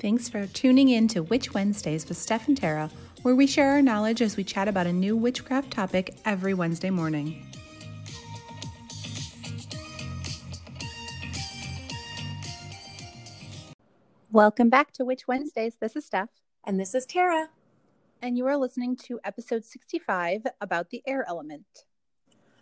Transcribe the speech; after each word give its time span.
Thanks 0.00 0.28
for 0.28 0.46
tuning 0.46 0.90
in 0.90 1.08
to 1.08 1.24
Witch 1.24 1.54
Wednesdays 1.54 2.08
with 2.08 2.18
Steph 2.18 2.46
and 2.46 2.56
Tara, 2.56 2.88
where 3.22 3.34
we 3.34 3.48
share 3.48 3.72
our 3.72 3.82
knowledge 3.82 4.22
as 4.22 4.36
we 4.36 4.44
chat 4.44 4.68
about 4.68 4.86
a 4.86 4.92
new 4.92 5.16
witchcraft 5.16 5.72
topic 5.72 6.16
every 6.24 6.54
Wednesday 6.54 6.90
morning. 6.90 7.44
Welcome 14.30 14.70
back 14.70 14.92
to 14.92 15.04
Witch 15.04 15.26
Wednesdays. 15.26 15.74
This 15.80 15.96
is 15.96 16.06
Steph. 16.06 16.28
And 16.64 16.78
this 16.78 16.94
is 16.94 17.04
Tara. 17.04 17.48
And 18.22 18.38
you 18.38 18.46
are 18.46 18.56
listening 18.56 18.94
to 18.98 19.18
episode 19.24 19.64
65 19.64 20.42
about 20.60 20.90
the 20.90 21.02
air 21.08 21.24
element. 21.26 21.86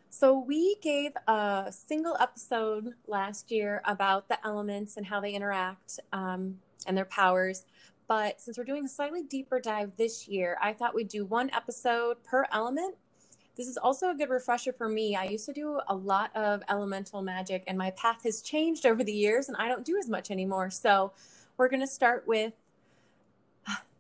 So, 0.09 0.39
we 0.39 0.77
gave 0.81 1.13
a 1.29 1.67
single 1.69 2.17
episode 2.19 2.95
last 3.07 3.51
year 3.51 3.83
about 3.85 4.29
the 4.29 4.39
elements 4.47 4.97
and 4.97 5.05
how 5.05 5.21
they 5.21 5.33
interact 5.33 6.01
um, 6.15 6.61
and 6.87 6.97
their 6.97 7.05
powers. 7.05 7.65
But 8.09 8.41
since 8.41 8.57
we're 8.57 8.65
doing 8.65 8.85
a 8.85 8.89
slightly 8.89 9.23
deeper 9.23 9.61
dive 9.61 9.93
this 9.97 10.29
year, 10.29 10.57
I 10.63 10.73
thought 10.73 10.95
we'd 10.95 11.09
do 11.09 11.25
one 11.25 11.51
episode 11.51 12.23
per 12.25 12.47
element. 12.53 12.95
This 13.57 13.67
is 13.67 13.77
also 13.77 14.11
a 14.11 14.15
good 14.15 14.29
refresher 14.29 14.73
for 14.73 14.89
me. 14.89 15.17
I 15.17 15.25
used 15.25 15.47
to 15.47 15.53
do 15.53 15.81
a 15.89 15.95
lot 15.95 16.35
of 16.37 16.63
elemental 16.69 17.23
magic, 17.23 17.65
and 17.67 17.77
my 17.77 17.91
path 17.93 18.23
has 18.25 18.43
changed 18.43 18.87
over 18.87 19.03
the 19.03 19.13
years, 19.13 19.49
and 19.49 19.57
I 19.57 19.67
don't 19.67 19.85
do 19.85 19.97
as 19.99 20.09
much 20.09 20.31
anymore. 20.31 20.71
So, 20.71 21.13
we're 21.57 21.69
going 21.69 21.81
to 21.81 21.87
start 21.87 22.25
with 22.27 22.53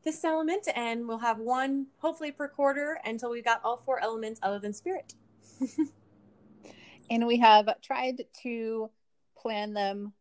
this 0.04 0.24
element, 0.24 0.68
and 0.74 1.09
we'll 1.09 1.18
have 1.18 1.38
one 1.38 1.87
hopefully 1.98 2.30
per 2.30 2.48
quarter 2.48 3.00
until 3.04 3.30
we've 3.30 3.45
got 3.45 3.60
all 3.64 3.78
four 3.78 4.00
elements 4.00 4.38
other 4.42 4.59
than 4.59 4.73
spirit. 4.73 5.14
and 7.10 7.26
we 7.26 7.38
have 7.38 7.68
tried 7.80 8.24
to 8.42 8.90
plan 9.37 9.74
them 9.74 10.12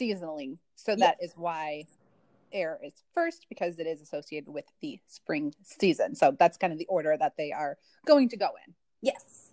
seasonally. 0.00 0.58
So 0.76 0.96
that 0.96 1.16
is 1.20 1.32
why 1.36 1.86
air 2.52 2.78
is 2.84 2.92
first 3.14 3.46
because 3.48 3.78
it 3.78 3.86
is 3.86 4.00
associated 4.00 4.52
with 4.52 4.64
the 4.80 5.00
spring 5.06 5.54
season. 5.62 6.14
So 6.14 6.36
that's 6.38 6.56
kind 6.56 6.72
of 6.72 6.78
the 6.78 6.86
order 6.86 7.16
that 7.18 7.36
they 7.36 7.52
are 7.52 7.78
going 8.06 8.28
to 8.30 8.36
go 8.36 8.50
in. 8.66 8.74
Yes. 9.00 9.50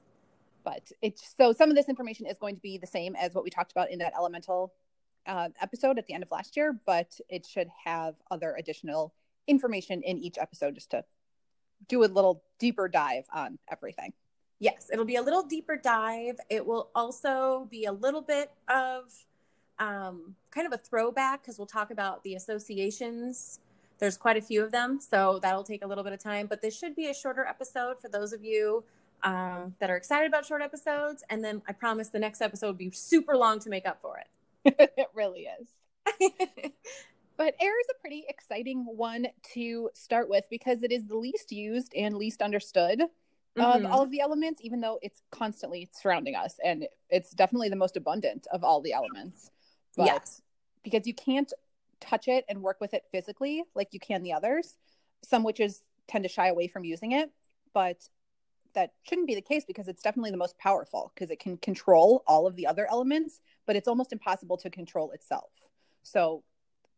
But 0.64 0.91
it's 1.02 1.33
so 1.38 1.53
some 1.53 1.69
of 1.69 1.75
this 1.75 1.89
information 1.89 2.25
is 2.25 2.38
going 2.38 2.56
to 2.56 2.61
be 2.61 2.78
the 2.78 2.88
same 2.88 3.16
as 3.16 3.33
what 3.33 3.44
we 3.44 3.50
talked 3.50 3.72
about 3.72 3.91
in 3.91 4.00
that 4.00 4.14
elemental 4.16 4.73
uh, 5.25 5.50
episode 5.61 5.97
at 5.97 6.08
the 6.08 6.14
end 6.14 6.23
of 6.23 6.31
last 6.31 6.58
year, 6.58 6.80
but 6.86 7.19
it 7.30 7.45
should 7.45 7.69
have 7.86 8.16
other 8.31 8.56
additional 8.58 9.13
information 9.47 10.02
in 10.03 10.17
each 10.17 10.38
episode 10.38 10.75
just 10.75 10.91
to 10.91 11.03
do 11.88 12.03
a 12.03 12.06
little 12.06 12.44
deeper 12.59 12.88
dive 12.88 13.25
on 13.34 13.58
everything. 13.72 14.13
Yes, 14.59 14.89
it'll 14.91 15.06
be 15.06 15.16
a 15.16 15.22
little 15.22 15.44
deeper 15.44 15.78
dive. 15.78 16.36
It 16.50 16.66
will 16.66 16.89
also 16.94 17.67
be 17.72 17.86
a 17.86 17.91
little 17.94 18.22
bit 18.22 18.52
of 18.67 19.03
um, 19.80 20.35
kind 20.52 20.67
of 20.67 20.73
a 20.73 20.77
throwback 20.77 21.41
because 21.41 21.58
we'll 21.58 21.67
talk 21.67 21.91
about 21.91 22.23
the 22.23 22.35
associations. 22.35 23.59
There's 23.97 24.17
quite 24.17 24.38
a 24.38 24.41
few 24.41 24.63
of 24.63 24.72
them, 24.72 24.99
so 25.02 25.39
that'll 25.41 25.63
take 25.63 25.83
a 25.83 25.88
little 25.88 26.03
bit 26.03 26.13
of 26.13 26.19
time. 26.19 26.47
But 26.47 26.61
this 26.61 26.77
should 26.77 26.95
be 26.95 27.08
a 27.08 27.13
shorter 27.13 27.45
episode 27.45 28.00
for 28.02 28.07
those 28.07 28.31
of 28.31 28.44
you 28.44 28.83
um, 29.23 29.75
that 29.80 29.89
are 29.89 29.97
excited 29.97 30.27
about 30.27 30.45
short 30.45 30.61
episodes. 30.61 31.23
And 31.30 31.44
then 31.44 31.61
I 31.67 31.73
promise 31.73 32.09
the 32.09 32.19
next 32.19 32.41
episode 32.41 32.67
will 32.67 32.73
be 32.73 32.91
super 32.91 33.35
long 33.35 33.59
to 33.59 33.69
make 33.69 33.85
up 33.85 34.02
for 34.02 34.19
it. 34.19 34.27
it 34.97 35.07
really 35.13 35.47
is. 35.59 35.67
but 37.38 37.55
air 37.61 37.80
is 37.80 37.88
a 37.91 38.00
pretty 38.02 38.25
exciting 38.27 38.85
one 38.85 39.27
to 39.53 39.89
start 39.94 40.30
with 40.30 40.45
because 40.50 40.83
it 40.83 40.91
is 40.91 41.05
the 41.07 41.17
least 41.17 41.52
used 41.52 41.94
and 41.95 42.16
least 42.16 42.41
understood 42.41 43.02
mm-hmm. 43.57 43.85
of 43.85 43.91
all 43.91 44.02
of 44.02 44.11
the 44.11 44.22
elements, 44.22 44.61
even 44.63 44.81
though 44.81 45.00
it's 45.02 45.22
constantly 45.31 45.89
surrounding 45.91 46.35
us. 46.35 46.55
And 46.63 46.88
it's 47.09 47.31
definitely 47.31 47.69
the 47.69 47.75
most 47.75 47.97
abundant 47.97 48.47
of 48.52 48.63
all 48.63 48.81
the 48.81 48.94
elements. 48.94 49.52
But 50.00 50.05
yes. 50.05 50.42
because 50.81 51.05
you 51.05 51.14
can't 51.14 51.52
touch 52.00 52.30
it 52.30 52.45
and 52.47 52.61
work 52.61 52.80
with 52.80 52.94
it 52.94 53.03
physically 53.11 53.64
like 53.75 53.89
you 53.92 54.00
can 54.00 54.23
the 54.23 54.31
others, 54.31 54.78
some 55.23 55.44
witches 55.44 55.83
tend 56.08 56.23
to 56.23 56.30
shy 56.30 56.47
away 56.47 56.69
from 56.69 56.86
using 56.86 57.11
it. 57.11 57.30
But 57.74 58.07
that 58.75 58.94
shouldn't 59.03 59.28
be 59.28 59.35
the 59.35 59.41
case 59.41 59.66
because 59.66 59.90
it's 59.90 60.01
definitely 60.01 60.31
the 60.31 60.38
most 60.38 60.57
powerful 60.57 61.12
because 61.13 61.29
it 61.29 61.40
can 61.40 61.57
control 61.57 62.24
all 62.28 62.47
of 62.47 62.56
the 62.56 62.66
other 62.66 62.88
elements, 62.90 63.41
but 63.68 63.75
it's 63.75 63.90
almost 63.90 64.13
impossible 64.13 64.56
to 64.56 64.69
control 64.69 65.12
itself. 65.12 65.50
So 66.01 66.44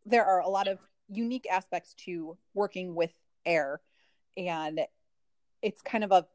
there 0.06 0.24
are 0.24 0.42
a 0.42 0.48
lot 0.48 0.68
of 0.68 0.78
unique 1.10 1.48
aspects 1.50 1.96
to 1.96 2.38
working 2.54 2.94
with 2.94 3.12
air 3.48 3.82
and 4.38 4.82
it's 5.64 5.82
kind 5.82 6.04
of 6.04 6.12
a 6.12 6.28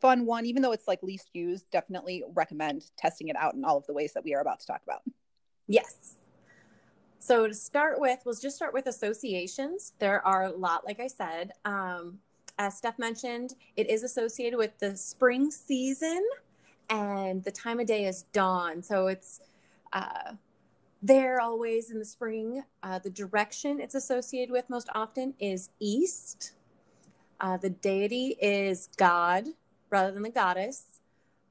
fun 0.00 0.26
one 0.26 0.44
even 0.44 0.60
though 0.60 0.72
it's 0.72 0.88
like 0.88 1.02
least 1.02 1.30
used 1.32 1.70
definitely 1.70 2.24
recommend 2.34 2.82
testing 2.98 3.28
it 3.28 3.36
out 3.36 3.54
in 3.54 3.64
all 3.64 3.76
of 3.76 3.86
the 3.86 3.92
ways 3.92 4.12
that 4.12 4.24
we 4.24 4.34
are 4.34 4.40
about 4.40 4.60
to 4.60 4.66
talk 4.66 4.82
about 4.82 5.02
yes 5.68 6.16
so 7.18 7.46
to 7.46 7.54
start 7.54 8.00
with 8.00 8.18
we'll 8.24 8.34
just 8.34 8.56
start 8.56 8.74
with 8.74 8.86
associations 8.86 9.92
there 9.98 10.26
are 10.26 10.44
a 10.44 10.50
lot 10.50 10.84
like 10.84 10.98
i 11.00 11.06
said 11.06 11.52
um, 11.64 12.18
as 12.58 12.76
Steph 12.76 12.98
mentioned, 12.98 13.54
it 13.76 13.88
is 13.88 14.02
associated 14.02 14.56
with 14.56 14.76
the 14.78 14.96
spring 14.96 15.50
season 15.50 16.26
and 16.90 17.44
the 17.44 17.52
time 17.52 17.78
of 17.78 17.86
day 17.86 18.06
is 18.06 18.22
dawn. 18.32 18.82
So 18.82 19.06
it's 19.06 19.40
uh, 19.92 20.32
there 21.02 21.40
always 21.40 21.90
in 21.90 21.98
the 21.98 22.04
spring. 22.04 22.64
Uh, 22.82 22.98
the 22.98 23.10
direction 23.10 23.80
it's 23.80 23.94
associated 23.94 24.50
with 24.50 24.68
most 24.68 24.88
often 24.94 25.34
is 25.38 25.70
east. 25.78 26.52
Uh, 27.40 27.56
the 27.56 27.70
deity 27.70 28.36
is 28.40 28.88
God 28.96 29.44
rather 29.90 30.10
than 30.10 30.22
the 30.22 30.30
goddess. 30.30 30.97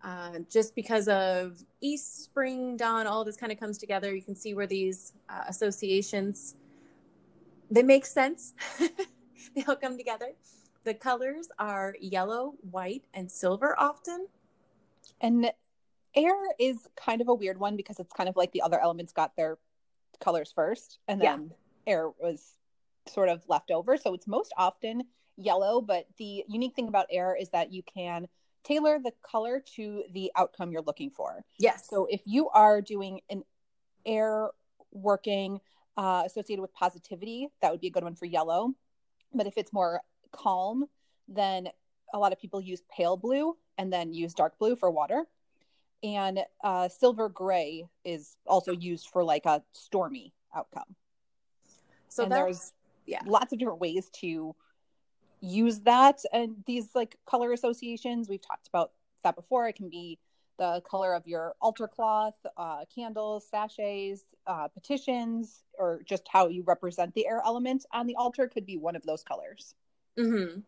Uh, 0.08 0.40
just 0.50 0.74
because 0.74 1.10
of 1.10 1.62
east, 1.82 2.24
spring, 2.24 2.78
dawn, 2.78 3.06
all 3.06 3.26
this 3.26 3.36
kind 3.36 3.52
of 3.52 3.60
comes 3.60 3.78
together. 3.78 4.16
You 4.16 4.22
can 4.22 4.36
see 4.36 4.54
where 4.54 4.66
these 4.66 5.12
uh, 5.28 5.44
associations 5.50 6.56
they 7.70 7.84
make 7.84 8.06
sense. 8.06 8.54
they 9.56 9.64
all 9.68 9.76
come 9.76 9.98
together. 9.98 10.32
The 10.86 10.94
colors 10.94 11.50
are 11.60 11.96
yellow, 12.00 12.54
white, 12.72 13.04
and 13.14 13.30
silver 13.30 13.78
often. 13.78 14.28
And 15.20 15.52
air 16.16 16.36
is 16.58 16.88
kind 16.96 17.20
of 17.20 17.28
a 17.28 17.34
weird 17.34 17.60
one 17.60 17.76
because 17.76 18.00
it's 18.00 18.14
kind 18.14 18.30
of 18.30 18.38
like 18.38 18.54
the 18.54 18.62
other 18.62 18.80
elements 18.80 19.12
got 19.12 19.36
their 19.36 19.58
colors 20.22 20.54
first 20.56 21.00
and 21.10 21.22
then 21.22 21.52
yeah. 21.86 21.94
air 21.94 22.10
was 22.22 22.54
sort 23.08 23.28
of 23.28 23.44
left 23.50 23.72
over. 23.72 23.98
So 23.98 24.14
it's 24.14 24.28
most 24.28 24.54
often 24.58 25.04
yellow, 25.36 25.82
but 25.82 26.08
the 26.18 26.46
unique 26.48 26.76
thing 26.76 26.88
about 26.88 27.08
air 27.12 27.36
is 27.36 27.50
that 27.50 27.74
you 27.74 27.84
can 27.84 28.28
tailor 28.68 29.00
the 29.00 29.12
color 29.24 29.64
to 29.76 30.04
the 30.12 30.32
outcome 30.36 30.72
you're 30.72 30.82
looking 30.82 31.10
for. 31.10 31.44
Yes. 31.60 31.88
So 31.90 32.08
if 32.10 32.22
you 32.26 32.50
are 32.50 32.82
doing 32.82 33.22
an 33.30 33.44
air 34.06 34.50
working 34.92 35.60
uh, 35.96 36.24
associated 36.26 36.62
with 36.62 36.74
positivity, 36.74 37.48
that 37.62 37.72
would 37.72 37.82
be 37.82 37.88
a 37.88 37.92
good 37.92 38.04
one 38.04 38.16
for 38.16 38.26
yellow. 38.26 38.74
But 39.34 39.48
if 39.48 39.58
it's 39.58 39.74
more 39.74 40.02
calm, 40.32 40.86
then 41.28 41.70
a 42.14 42.20
lot 42.20 42.32
of 42.32 42.40
people 42.40 42.62
use 42.62 42.82
pale 42.96 43.18
blue 43.18 43.56
and 43.78 43.92
then 43.92 44.14
use 44.14 44.34
dark 44.34 44.58
blue 44.60 44.76
for 44.76 44.90
water. 44.92 45.24
And 46.04 46.40
uh, 46.64 46.90
silver 46.90 47.28
gray 47.30 47.86
is 48.06 48.36
also 48.46 48.72
used 48.72 49.10
for 49.10 49.24
like 49.24 49.46
a 49.46 49.64
stormy 49.74 50.34
outcome. 50.56 50.96
So 52.10 52.26
there's 52.26 52.74
yeah 53.06 53.20
lots 53.26 53.54
of 53.54 53.60
different 53.60 53.80
ways 53.80 54.10
to 54.22 54.56
use 55.40 55.80
that 55.82 56.22
and 56.34 56.64
these 56.66 56.90
like 56.96 57.18
color 57.26 57.52
associations 57.52 58.28
we've 58.28 58.42
talked 58.42 58.68
about 58.68 58.92
that 59.24 59.36
before. 59.36 59.68
It 59.68 59.76
can 59.76 59.90
be 59.90 60.18
the 60.58 60.82
color 60.90 61.14
of 61.14 61.28
your 61.28 61.54
altar 61.62 61.88
cloth, 61.88 62.34
uh, 62.58 62.86
candles, 62.94 63.48
sachets, 63.48 64.26
uh, 64.48 64.68
petitions, 64.68 65.64
or 65.78 66.02
just 66.06 66.28
how 66.28 66.48
you 66.48 66.64
represent 66.64 67.14
the 67.14 67.28
air 67.28 67.42
element 67.46 67.86
on 67.92 68.08
the 68.08 68.16
altar 68.16 68.48
could 68.48 68.66
be 68.66 68.78
one 68.78 68.96
of 68.96 69.04
those 69.04 69.24
colors. 69.24 69.76
Mm-hmm. 70.18 70.62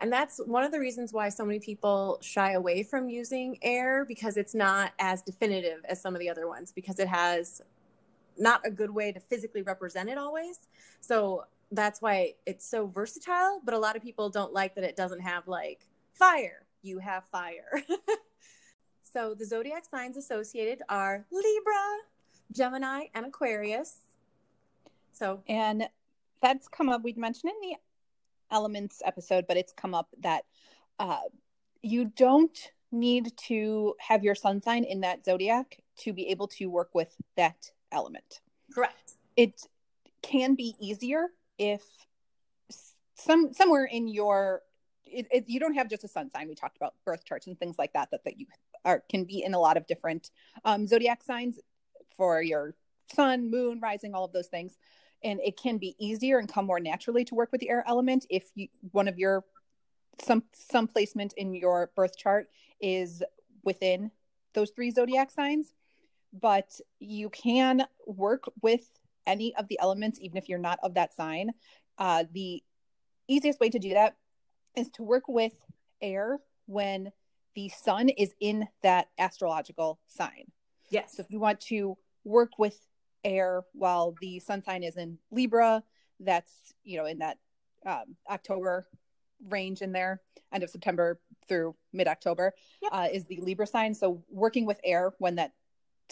And 0.00 0.12
that's 0.12 0.40
one 0.46 0.64
of 0.64 0.72
the 0.72 0.80
reasons 0.80 1.12
why 1.12 1.28
so 1.28 1.44
many 1.44 1.60
people 1.60 2.18
shy 2.22 2.52
away 2.52 2.82
from 2.82 3.08
using 3.08 3.58
air 3.62 4.04
because 4.04 4.36
it's 4.36 4.54
not 4.54 4.92
as 4.98 5.22
definitive 5.22 5.84
as 5.84 6.00
some 6.00 6.14
of 6.14 6.20
the 6.20 6.28
other 6.28 6.48
ones 6.48 6.72
because 6.72 6.98
it 6.98 7.08
has 7.08 7.62
not 8.36 8.60
a 8.64 8.70
good 8.70 8.90
way 8.90 9.12
to 9.12 9.20
physically 9.20 9.62
represent 9.62 10.08
it 10.08 10.18
always. 10.18 10.58
So 11.00 11.44
that's 11.72 12.02
why 12.02 12.34
it's 12.46 12.68
so 12.68 12.86
versatile, 12.86 13.60
but 13.64 13.74
a 13.74 13.78
lot 13.78 13.96
of 13.96 14.02
people 14.02 14.28
don't 14.28 14.52
like 14.52 14.74
that 14.74 14.84
it 14.84 14.94
doesn't 14.94 15.20
have 15.20 15.48
like 15.48 15.88
fire. 16.12 16.66
You 16.82 16.98
have 16.98 17.24
fire. 17.24 17.82
so 19.02 19.34
the 19.34 19.46
zodiac 19.46 19.84
signs 19.90 20.16
associated 20.16 20.82
are 20.88 21.24
Libra, 21.32 21.96
Gemini, 22.52 23.04
and 23.14 23.26
Aquarius. 23.26 23.96
So, 25.12 25.42
and 25.48 25.88
that's 26.42 26.68
come 26.68 26.88
up. 26.88 27.02
We'd 27.02 27.16
mentioned 27.16 27.52
in 27.52 27.70
the 27.70 27.76
elements 28.50 29.00
episode, 29.04 29.46
but 29.48 29.56
it's 29.56 29.72
come 29.72 29.94
up 29.94 30.08
that 30.20 30.44
uh, 30.98 31.20
you 31.82 32.12
don't 32.16 32.70
need 32.90 33.34
to 33.36 33.94
have 33.98 34.22
your 34.22 34.34
sun 34.34 34.60
sign 34.60 34.84
in 34.84 35.00
that 35.00 35.24
zodiac 35.24 35.78
to 35.96 36.12
be 36.12 36.28
able 36.28 36.48
to 36.48 36.66
work 36.66 36.90
with 36.94 37.16
that 37.36 37.70
element. 37.90 38.40
Correct. 38.74 39.14
It 39.36 39.62
can 40.20 40.54
be 40.54 40.74
easier 40.78 41.28
if 41.58 41.82
some 43.14 43.52
somewhere 43.52 43.84
in 43.84 44.08
your 44.08 44.62
it, 45.04 45.26
it, 45.30 45.44
you 45.46 45.60
don't 45.60 45.74
have 45.74 45.90
just 45.90 46.04
a 46.04 46.08
sun 46.08 46.30
sign. 46.30 46.48
We 46.48 46.54
talked 46.54 46.78
about 46.78 46.94
birth 47.04 47.24
charts 47.24 47.46
and 47.46 47.58
things 47.58 47.76
like 47.78 47.92
that 47.92 48.10
that, 48.12 48.24
that 48.24 48.38
you 48.38 48.46
are 48.84 49.02
can 49.08 49.24
be 49.24 49.42
in 49.42 49.54
a 49.54 49.60
lot 49.60 49.76
of 49.76 49.86
different 49.86 50.30
um, 50.64 50.86
zodiac 50.86 51.22
signs 51.22 51.58
for 52.16 52.42
your 52.42 52.74
sun, 53.14 53.50
moon, 53.50 53.80
rising, 53.80 54.14
all 54.14 54.24
of 54.24 54.32
those 54.32 54.48
things 54.48 54.76
and 55.24 55.40
it 55.40 55.56
can 55.56 55.78
be 55.78 55.94
easier 55.98 56.38
and 56.38 56.52
come 56.52 56.66
more 56.66 56.80
naturally 56.80 57.24
to 57.24 57.34
work 57.34 57.52
with 57.52 57.60
the 57.60 57.70
air 57.70 57.84
element 57.86 58.26
if 58.30 58.50
you 58.54 58.68
one 58.90 59.08
of 59.08 59.18
your 59.18 59.44
some 60.20 60.42
some 60.52 60.86
placement 60.86 61.32
in 61.36 61.54
your 61.54 61.90
birth 61.96 62.16
chart 62.16 62.48
is 62.80 63.22
within 63.64 64.10
those 64.54 64.70
three 64.70 64.90
zodiac 64.90 65.30
signs 65.30 65.72
but 66.32 66.80
you 66.98 67.28
can 67.30 67.84
work 68.06 68.44
with 68.60 68.90
any 69.26 69.54
of 69.56 69.68
the 69.68 69.78
elements 69.80 70.18
even 70.20 70.36
if 70.36 70.48
you're 70.48 70.58
not 70.58 70.78
of 70.82 70.94
that 70.94 71.12
sign 71.14 71.50
uh, 71.98 72.24
the 72.32 72.62
easiest 73.28 73.60
way 73.60 73.68
to 73.68 73.78
do 73.78 73.90
that 73.94 74.16
is 74.76 74.90
to 74.90 75.02
work 75.02 75.24
with 75.28 75.52
air 76.00 76.38
when 76.66 77.10
the 77.54 77.68
sun 77.68 78.08
is 78.08 78.32
in 78.40 78.66
that 78.82 79.08
astrological 79.18 79.98
sign 80.08 80.50
Yes. 80.90 81.16
so 81.16 81.22
if 81.22 81.30
you 81.30 81.40
want 81.40 81.60
to 81.62 81.96
work 82.24 82.58
with 82.58 82.78
air 83.24 83.62
while 83.72 84.14
the 84.20 84.40
sun 84.40 84.62
sign 84.62 84.82
is 84.82 84.96
in 84.96 85.18
Libra, 85.30 85.82
that's, 86.20 86.74
you 86.84 86.98
know, 86.98 87.06
in 87.06 87.18
that 87.18 87.38
um, 87.86 88.16
October 88.28 88.86
range 89.48 89.80
in 89.80 89.92
there, 89.92 90.20
end 90.52 90.62
of 90.62 90.70
September 90.70 91.20
through 91.48 91.74
mid 91.92 92.08
October, 92.08 92.52
Yep. 92.82 92.92
uh, 92.92 93.08
is 93.12 93.24
the 93.26 93.38
Libra 93.40 93.66
sign. 93.66 93.94
So 93.94 94.22
working 94.28 94.66
with 94.66 94.80
air 94.84 95.12
when 95.18 95.36
that 95.36 95.52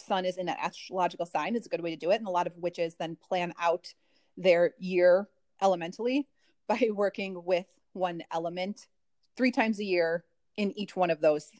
sun 0.01 0.25
is 0.25 0.37
in 0.37 0.45
that 0.47 0.59
astrological 0.61 1.25
sign 1.25 1.55
is 1.55 1.65
a 1.65 1.69
good 1.69 1.81
way 1.81 1.91
to 1.91 1.95
do 1.95 2.11
it. 2.11 2.17
And 2.17 2.27
a 2.27 2.31
lot 2.31 2.47
of 2.47 2.57
witches 2.57 2.95
then 2.95 3.15
plan 3.15 3.53
out 3.59 3.93
their 4.37 4.73
year 4.79 5.27
elementally 5.61 6.27
by 6.67 6.89
working 6.91 7.43
with 7.45 7.65
one 7.93 8.23
element 8.31 8.87
three 9.35 9.51
times 9.51 9.79
a 9.79 9.83
year 9.83 10.23
in 10.57 10.77
each 10.77 10.95
one 10.95 11.09
of 11.09 11.21
those 11.21 11.51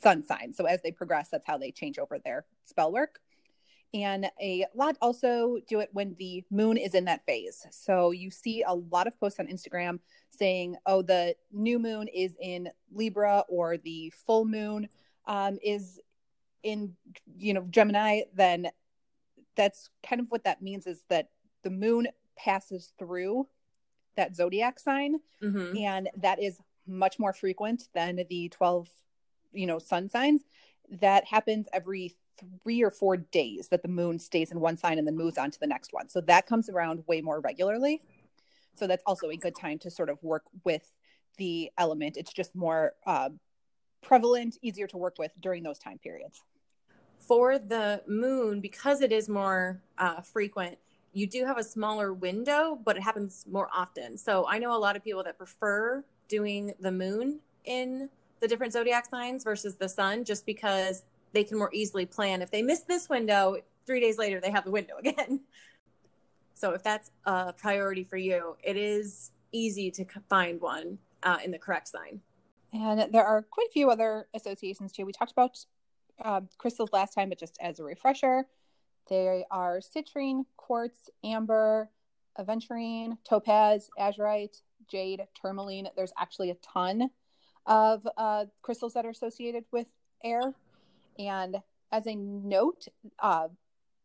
sun 0.00 0.22
signs. 0.22 0.56
So 0.56 0.64
as 0.64 0.80
they 0.82 0.92
progress, 0.92 1.28
that's 1.28 1.46
how 1.46 1.58
they 1.58 1.70
change 1.70 1.98
over 1.98 2.18
their 2.18 2.44
spell 2.64 2.92
work. 2.92 3.20
And 3.94 4.30
a 4.40 4.66
lot 4.74 4.96
also 5.00 5.58
do 5.66 5.80
it 5.80 5.88
when 5.92 6.14
the 6.18 6.44
moon 6.50 6.76
is 6.76 6.94
in 6.94 7.06
that 7.06 7.24
phase. 7.24 7.66
So 7.70 8.10
you 8.10 8.30
see 8.30 8.62
a 8.62 8.74
lot 8.74 9.06
of 9.06 9.18
posts 9.18 9.40
on 9.40 9.46
Instagram 9.46 9.98
saying, 10.28 10.76
oh, 10.84 11.00
the 11.00 11.34
new 11.52 11.78
moon 11.78 12.06
is 12.08 12.34
in 12.40 12.68
Libra 12.92 13.44
or 13.48 13.78
the 13.78 14.12
full 14.26 14.44
moon 14.44 14.88
um, 15.26 15.58
is 15.62 16.00
in, 16.62 16.94
you 17.36 17.54
know, 17.54 17.64
Gemini. 17.70 18.22
Then 18.34 18.70
that's 19.56 19.90
kind 20.06 20.20
of 20.20 20.30
what 20.30 20.44
that 20.44 20.62
means 20.62 20.86
is 20.86 21.02
that 21.08 21.28
the 21.62 21.70
moon 21.70 22.08
passes 22.36 22.92
through 22.98 23.48
that 24.16 24.34
zodiac 24.34 24.78
sign 24.78 25.16
hmm 25.40 25.76
and 25.76 26.08
that 26.16 26.42
is 26.42 26.58
much 26.86 27.18
more 27.18 27.32
frequent 27.32 27.88
than 27.94 28.24
the 28.30 28.48
12 28.48 28.88
you 29.52 29.66
know 29.66 29.78
sun 29.78 30.08
signs. 30.08 30.42
That 30.90 31.24
happens 31.26 31.66
every 31.72 32.16
three 32.62 32.82
or 32.82 32.90
four 32.90 33.16
days 33.16 33.68
that 33.68 33.82
the 33.82 33.88
moon 33.88 34.18
stays 34.18 34.52
in 34.52 34.60
one 34.60 34.76
sign 34.76 34.98
and 34.98 35.06
then 35.06 35.16
moves 35.16 35.36
on 35.38 35.50
to 35.50 35.60
the 35.60 35.66
next 35.66 35.92
one. 35.92 36.08
So 36.08 36.20
that 36.22 36.46
comes 36.46 36.68
around 36.68 37.02
way 37.06 37.20
more 37.20 37.40
regularly. 37.40 38.00
So 38.76 38.86
that's 38.86 39.02
also 39.04 39.28
a 39.28 39.36
good 39.36 39.56
time 39.56 39.78
to 39.80 39.90
sort 39.90 40.08
of 40.08 40.22
work 40.22 40.44
with 40.64 40.92
the 41.36 41.70
element. 41.76 42.16
It's 42.16 42.32
just 42.32 42.54
more 42.54 42.94
uh, 43.06 43.30
prevalent 44.02 44.56
easier 44.62 44.86
to 44.86 44.96
work 44.96 45.16
with 45.18 45.32
during 45.40 45.64
those 45.64 45.78
time 45.78 45.98
periods 45.98 46.42
For 47.28 47.58
the 47.58 48.02
moon, 48.06 48.62
because 48.62 49.02
it 49.02 49.12
is 49.12 49.28
more 49.28 49.82
uh, 49.98 50.22
frequent, 50.22 50.78
you 51.12 51.26
do 51.26 51.44
have 51.44 51.58
a 51.58 51.62
smaller 51.62 52.14
window, 52.14 52.78
but 52.82 52.96
it 52.96 53.02
happens 53.02 53.44
more 53.50 53.68
often. 53.72 54.16
So 54.16 54.46
I 54.48 54.58
know 54.58 54.74
a 54.74 54.78
lot 54.78 54.96
of 54.96 55.04
people 55.04 55.22
that 55.24 55.36
prefer 55.36 56.02
doing 56.28 56.72
the 56.80 56.90
moon 56.90 57.40
in 57.66 58.08
the 58.40 58.48
different 58.48 58.72
zodiac 58.72 59.10
signs 59.10 59.44
versus 59.44 59.76
the 59.76 59.90
sun, 59.90 60.24
just 60.24 60.46
because 60.46 61.02
they 61.32 61.44
can 61.44 61.58
more 61.58 61.70
easily 61.74 62.06
plan. 62.06 62.40
If 62.40 62.50
they 62.50 62.62
miss 62.62 62.80
this 62.80 63.10
window, 63.10 63.58
three 63.86 64.00
days 64.00 64.16
later 64.16 64.40
they 64.40 64.50
have 64.50 64.64
the 64.64 64.70
window 64.70 64.94
again. 64.98 65.40
So 66.54 66.72
if 66.72 66.82
that's 66.82 67.10
a 67.26 67.52
priority 67.52 68.04
for 68.04 68.16
you, 68.16 68.56
it 68.62 68.76
is 68.76 69.32
easy 69.52 69.90
to 69.90 70.04
find 70.30 70.60
one 70.60 70.98
uh, 71.22 71.38
in 71.44 71.50
the 71.50 71.58
correct 71.58 71.88
sign. 71.88 72.20
And 72.72 73.12
there 73.12 73.24
are 73.24 73.42
quite 73.42 73.66
a 73.68 73.72
few 73.72 73.90
other 73.90 74.28
associations 74.34 74.92
too. 74.92 75.04
We 75.04 75.12
talked 75.12 75.32
about 75.32 75.64
um, 76.22 76.48
crystals 76.58 76.90
last 76.92 77.14
time, 77.14 77.28
but 77.28 77.38
just 77.38 77.56
as 77.60 77.78
a 77.78 77.84
refresher, 77.84 78.46
they 79.08 79.44
are 79.50 79.80
citrine, 79.80 80.44
quartz, 80.56 81.10
amber, 81.24 81.90
aventurine, 82.38 83.16
topaz, 83.24 83.88
azurite, 83.98 84.62
jade, 84.90 85.22
tourmaline. 85.40 85.88
There's 85.96 86.12
actually 86.18 86.50
a 86.50 86.56
ton 86.56 87.10
of 87.66 88.06
uh, 88.16 88.46
crystals 88.62 88.94
that 88.94 89.04
are 89.04 89.10
associated 89.10 89.64
with 89.72 89.86
air. 90.24 90.54
And 91.18 91.56
as 91.92 92.06
a 92.06 92.14
note, 92.14 92.86
uh, 93.18 93.48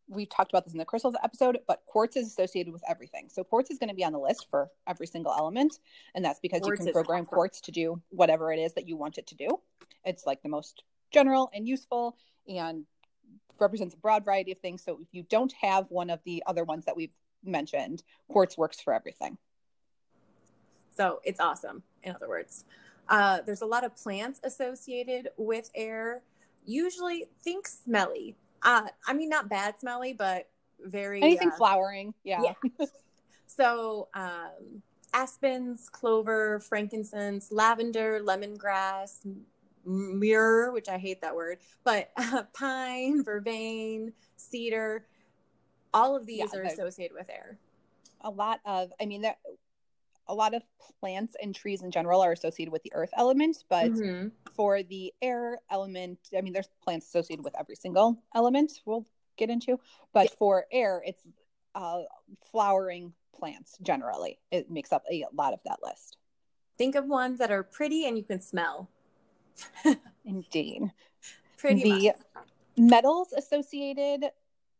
we 0.08 0.26
talked 0.26 0.52
about 0.52 0.64
this 0.64 0.74
in 0.74 0.78
the 0.78 0.84
crystals 0.84 1.14
episode, 1.22 1.58
but 1.66 1.82
quartz 1.86 2.16
is 2.16 2.26
associated 2.26 2.72
with 2.72 2.82
everything. 2.88 3.28
So 3.30 3.42
quartz 3.42 3.70
is 3.70 3.78
going 3.78 3.88
to 3.88 3.94
be 3.94 4.04
on 4.04 4.12
the 4.12 4.18
list 4.18 4.46
for 4.50 4.68
every 4.86 5.06
single 5.06 5.32
element, 5.32 5.78
and 6.14 6.24
that's 6.24 6.40
because 6.40 6.60
Quartz 6.60 6.80
you 6.80 6.86
can 6.86 6.92
program 6.92 7.20
awesome. 7.20 7.26
quartz 7.26 7.60
to 7.62 7.72
do 7.72 8.02
whatever 8.10 8.52
it 8.52 8.58
is 8.58 8.74
that 8.74 8.86
you 8.86 8.96
want 8.96 9.16
it 9.16 9.26
to 9.28 9.34
do. 9.34 9.60
It's 10.04 10.26
like 10.26 10.42
the 10.42 10.50
most 10.50 10.82
general 11.14 11.50
and 11.54 11.66
useful, 11.66 12.16
and 12.48 12.84
represents 13.58 13.94
a 13.94 13.98
broad 13.98 14.24
variety 14.24 14.52
of 14.52 14.58
things. 14.58 14.82
So 14.84 14.98
if 15.00 15.14
you 15.14 15.22
don't 15.22 15.52
have 15.60 15.90
one 15.90 16.10
of 16.10 16.20
the 16.24 16.42
other 16.46 16.64
ones 16.64 16.84
that 16.84 16.96
we've 16.96 17.12
mentioned, 17.44 18.02
quartz 18.28 18.58
works 18.58 18.80
for 18.80 18.92
everything. 18.92 19.38
So 20.96 21.20
it's 21.24 21.40
awesome, 21.40 21.82
in 22.02 22.14
other 22.14 22.28
words. 22.28 22.64
Uh, 23.08 23.40
there's 23.46 23.62
a 23.62 23.66
lot 23.66 23.84
of 23.84 23.96
plants 23.96 24.40
associated 24.44 25.28
with 25.36 25.70
air. 25.74 26.22
Usually, 26.66 27.26
think 27.42 27.66
smelly. 27.66 28.36
Uh, 28.62 28.88
I 29.06 29.12
mean, 29.12 29.28
not 29.28 29.48
bad 29.48 29.78
smelly, 29.78 30.12
but 30.12 30.48
very 30.80 31.22
Anything 31.22 31.50
uh, 31.50 31.56
flowering, 31.56 32.14
yeah. 32.24 32.42
Yeah. 32.42 32.86
So, 33.46 34.08
um, 34.14 34.82
aspens, 35.12 35.88
clover, 35.88 36.58
frankincense, 36.60 37.52
lavender, 37.52 38.20
lemongrass, 38.20 39.24
m- 39.86 40.18
myrrh, 40.20 40.72
which 40.72 40.88
I 40.88 40.98
hate 40.98 41.20
that 41.22 41.34
word, 41.34 41.58
but 41.84 42.10
uh, 42.16 42.44
pine, 42.54 43.22
vervain, 43.24 44.12
cedar. 44.36 45.06
All 45.92 46.16
of 46.16 46.26
these 46.26 46.52
Yeah, 46.52 46.60
are 46.60 46.62
associated 46.64 47.14
with 47.16 47.30
air. 47.30 47.58
a 48.22 48.30
lot 48.30 48.60
of 48.64 48.90
i 49.00 49.06
mean 49.06 49.20
there 49.22 49.36
a 50.28 50.34
lot 50.34 50.54
of 50.54 50.62
plants 51.00 51.36
and 51.42 51.54
trees 51.54 51.82
in 51.82 51.90
general 51.90 52.20
are 52.22 52.32
associated 52.32 52.72
with 52.72 52.82
the 52.82 52.92
earth 52.94 53.10
element 53.16 53.64
but 53.68 53.90
Mhm. 53.92 54.30
for 54.54 54.82
the 54.82 55.12
air 55.20 55.58
element 55.70 56.18
i 56.36 56.40
mean 56.40 56.52
there's 56.54 56.70
plants 56.82 57.06
associated 57.06 57.44
with 57.44 57.54
every 57.58 57.76
single 57.76 58.16
element 58.34 58.80
we'll 58.86 59.06
get 59.36 59.50
into 59.50 59.78
but 60.14 60.30
for 60.38 60.66
air 60.72 61.02
it's 61.06 61.20
uh, 61.74 62.02
flowering 62.50 63.12
plants 63.38 63.76
generally 63.82 64.38
it 64.50 64.70
makes 64.70 64.90
up 64.92 65.04
a 65.12 65.24
lot 65.34 65.52
of 65.52 65.60
that 65.64 65.78
list 65.82 66.16
Think 66.78 66.94
of 66.94 67.04
ones 67.06 67.38
that 67.38 67.50
are 67.52 67.62
pretty 67.62 68.04
and 68.06 68.16
you 68.18 68.24
can 68.24 68.40
smell. 68.40 68.88
indeed 70.24 70.82
Pretty 71.56 71.82
the 71.82 72.06
much. 72.08 72.16
metals 72.76 73.32
associated 73.32 74.26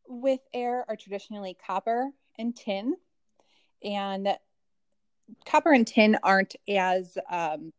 with 0.06 0.40
air 0.52 0.84
are 0.88 0.96
traditionally 0.96 1.56
copper 1.66 2.10
and 2.38 2.54
tin 2.54 2.94
and 3.82 4.36
copper 5.46 5.72
and 5.72 5.86
tin 5.86 6.18
aren't 6.22 6.56
as 6.68 7.16
um, 7.30 7.72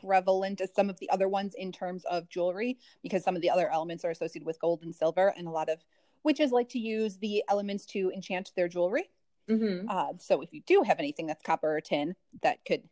prevalent 0.00 0.60
as 0.60 0.74
some 0.74 0.90
of 0.90 0.98
the 0.98 1.08
other 1.10 1.28
ones 1.28 1.54
in 1.56 1.70
terms 1.70 2.04
of 2.06 2.28
jewelry 2.28 2.78
because 3.02 3.22
some 3.22 3.36
of 3.36 3.42
the 3.42 3.50
other 3.50 3.70
elements 3.70 4.04
are 4.04 4.10
associated 4.10 4.46
with 4.46 4.60
gold 4.60 4.82
and 4.82 4.94
silver 4.94 5.32
and 5.36 5.46
a 5.46 5.50
lot 5.50 5.68
of 5.68 5.84
witches 6.24 6.50
like 6.50 6.68
to 6.68 6.78
use 6.78 7.18
the 7.18 7.42
elements 7.48 7.86
to 7.86 8.10
enchant 8.14 8.52
their 8.56 8.68
jewelry 8.68 9.10
Mhm. 9.48 9.86
uh, 9.88 10.12
so 10.18 10.40
if 10.40 10.52
you 10.52 10.62
do 10.66 10.82
have 10.82 10.98
anything 10.98 11.26
that's 11.26 11.42
copper 11.42 11.76
or 11.76 11.80
tin 11.80 12.14
that 12.42 12.64
could 12.64 12.82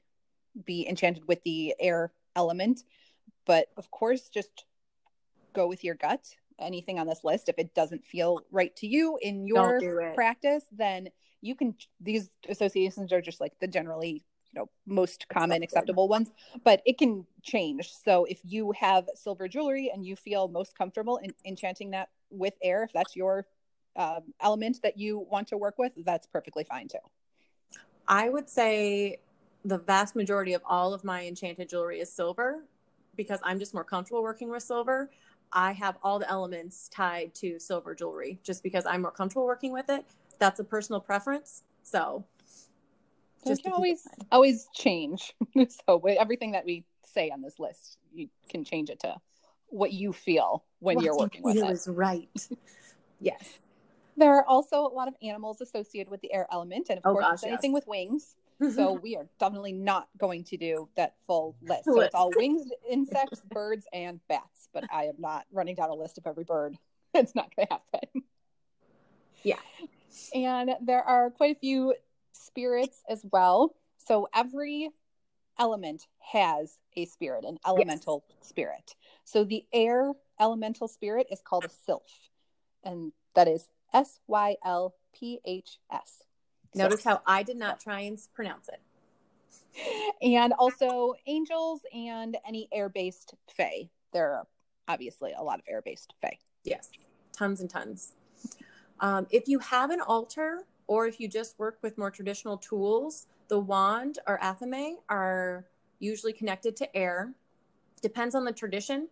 be 0.65 0.87
enchanted 0.89 1.27
with 1.27 1.43
the 1.43 1.75
air 1.81 2.13
element 2.37 2.85
but 3.47 3.69
of 3.77 3.91
course 3.91 4.29
just 4.29 4.65
go 5.53 5.67
with 5.67 5.85
your 5.85 5.95
gut. 5.95 6.37
Anything 6.59 6.99
on 6.99 7.07
this 7.07 7.25
list 7.25 7.49
if 7.49 7.59
it 7.59 7.75
doesn't 7.75 8.05
feel 8.05 8.41
right 8.51 8.75
to 8.77 8.87
you 8.87 9.19
in 9.23 9.47
your 9.47 9.79
do 9.81 9.99
practice 10.15 10.65
then 10.71 11.09
you 11.41 11.55
can 11.55 11.75
these 12.01 12.29
associations 12.51 13.15
are 13.15 13.23
just 13.23 13.41
like 13.41 13.55
the 13.61 13.67
generally 13.67 14.23
you 14.53 14.61
know 14.61 14.69
most 14.87 15.27
common 15.29 15.63
acceptable 15.63 16.07
ones 16.07 16.31
but 16.63 16.83
it 16.85 16.99
can 16.99 17.27
change. 17.43 17.91
So 17.95 18.27
if 18.27 18.41
you 18.45 18.73
have 18.73 19.09
silver 19.15 19.49
jewelry 19.49 19.91
and 19.93 20.05
you 20.05 20.17
feel 20.17 20.49
most 20.49 20.77
comfortable 20.77 21.17
in 21.17 21.33
enchanting 21.47 21.93
that 21.93 22.11
with 22.29 22.55
air 22.63 22.85
if 22.85 22.93
that's 22.93 23.17
your 23.17 23.47
um, 23.97 24.35
element 24.41 24.81
that 24.83 24.99
you 24.99 25.27
want 25.31 25.49
to 25.49 25.57
work 25.57 25.79
with 25.79 25.93
that's 26.05 26.27
perfectly 26.27 26.65
fine 26.65 26.89
too. 26.89 26.99
I 28.07 28.29
would 28.29 28.51
say 28.51 29.21
the 29.65 29.79
vast 29.79 30.17
majority 30.17 30.55
of 30.55 30.63
all 30.65 30.95
of 30.95 31.05
my 31.05 31.27
enchanted 31.27 31.69
jewelry 31.69 32.01
is 32.01 32.13
silver 32.13 32.65
because 33.17 33.41
I'm 33.43 33.59
just 33.59 33.75
more 33.75 33.85
comfortable 33.85 34.23
working 34.23 34.51
with 34.51 34.63
silver. 34.63 35.11
I 35.53 35.73
have 35.73 35.99
all 36.03 36.19
the 36.19 36.31
elements 36.31 36.89
tied 36.89 37.35
to 37.37 37.59
silver 37.59 37.95
jewelry 37.95 38.39
just 38.43 38.63
because 38.63 38.87
I'm 38.87 39.03
more 39.03 39.11
comfortable 39.11 39.47
working 39.47 39.73
with 39.73 39.91
it. 39.91 40.05
That's 40.39 40.61
a 40.61 40.65
personal 40.65 41.01
preference. 41.01 41.65
So 41.83 42.25
Just 43.47 43.63
can 43.63 43.73
always 43.73 44.07
always 44.31 44.69
change. 44.75 45.35
so 45.87 45.97
with 45.97 46.19
everything 46.19 46.53
that 46.53 46.65
we 46.65 46.85
say 47.05 47.31
on 47.31 47.43
this 47.43 47.59
list, 47.59 47.99
you 48.15 48.29
can 48.49 48.65
change 48.65 48.91
it 48.91 49.01
to 49.01 49.17
what 49.69 49.93
you 49.93 50.13
feel 50.13 50.65
when 50.79 50.97
what 50.97 51.05
you're 51.05 51.15
you 51.15 51.19
working 51.19 51.43
with 51.43 51.57
it. 51.57 51.71
is 51.71 51.89
right. 51.89 52.29
yes. 53.21 53.59
There 54.17 54.35
are 54.35 54.45
also 54.45 54.83
a 54.87 54.93
lot 54.93 55.09
of 55.09 55.15
animals 55.23 55.63
associated 55.63 56.11
with 56.11 56.21
the 56.21 56.31
air 56.31 56.47
element, 56.53 56.89
and 56.91 56.99
of 56.99 57.07
Oh, 57.07 57.13
course, 57.13 57.25
gosh, 57.25 57.35
it's 57.35 57.45
anything 57.45 57.71
yes. 57.71 57.75
with 57.81 57.87
wings. 57.87 58.37
So 58.75 58.93
we 59.03 59.17
are 59.17 59.27
definitely 59.39 59.73
not 59.73 60.09
going 60.19 60.45
to 60.45 60.57
do 60.57 60.89
that 60.97 61.15
full 61.27 61.57
list. 61.63 61.85
So 61.85 62.01
it's 62.01 62.15
all 62.15 62.31
winged 62.37 62.73
insects, 62.89 63.41
birds, 63.51 63.87
and 63.93 64.21
bats. 64.29 64.69
But 64.73 64.85
I 64.93 65.05
am 65.05 65.17
not 65.19 65.47
running 65.53 65.75
down 65.75 65.91
a 65.91 65.95
list 65.95 66.19
of 66.19 66.27
every 66.27 66.45
bird. 66.45 66.77
It's 67.13 67.35
not 67.35 67.51
going 67.57 67.67
to 67.67 67.75
happen. 67.75 68.23
Yeah. 69.43 69.59
And 70.33 70.71
there 70.81 71.03
are 71.03 71.31
quite 71.31 71.57
a 71.57 71.59
few 71.59 71.95
spirits 72.33 73.03
as 73.09 73.27
well. 73.33 73.75
So 73.99 74.29
every 74.33 74.91
element 75.59 76.07
has 76.33 76.79
a 76.97 77.05
spirit, 77.07 77.45
an 77.45 77.59
elemental 77.67 78.25
spirit. 78.41 78.95
So 79.25 79.43
the 79.43 79.65
air 79.73 80.13
elemental 80.39 80.89
spirit 80.89 81.27
is 81.31 81.41
called 81.45 81.65
a 81.65 81.69
sylph, 81.69 82.31
and 82.83 83.13
that 83.35 83.49
is 83.49 83.69
S 83.93 84.21
Y 84.27 84.57
L 84.65 84.95
P 85.13 85.41
H 85.45 85.79
S. 85.93 86.23
Notice 86.75 87.05
how 87.05 87.21
I 87.27 87.43
did 87.43 87.57
not 87.57 87.81
try 87.85 88.01
and 88.01 88.19
pronounce 88.35 88.69
it. 88.69 88.81
and 90.23 90.53
also 90.55 91.15
angels 91.27 91.81
and 91.95 92.37
any 92.47 92.69
air-based 92.73 93.35
fae. 93.49 93.89
There 94.13 94.33
are 94.33 94.47
obviously 94.89 95.33
a 95.37 95.43
lot 95.43 95.59
of 95.59 95.65
air-based 95.69 96.15
fae. 96.21 96.39
Yes, 96.65 96.91
tons 97.33 97.61
and 97.61 97.71
tons. 97.71 98.15
Um, 99.01 99.27
if 99.31 99.49
you 99.49 99.59
have 99.61 99.91
an 99.91 100.01
altar 100.01 100.65
or 100.87 101.07
if 101.07 101.21
you 101.21 101.29
just 101.29 101.59
work 101.59 101.79
with 101.83 101.97
more 101.97 102.11
traditional 102.11 102.59
tools, 102.59 103.29
the 103.49 103.59
wand 103.59 104.19
or 104.27 104.39
athame 104.41 104.95
are 105.09 105.67
usually 106.01 106.33
connected 106.33 106.77
to 106.77 106.97
air. 106.97 107.33
Depends 108.03 108.35
on 108.35 108.45
the 108.45 108.53
tradition. 108.53 109.09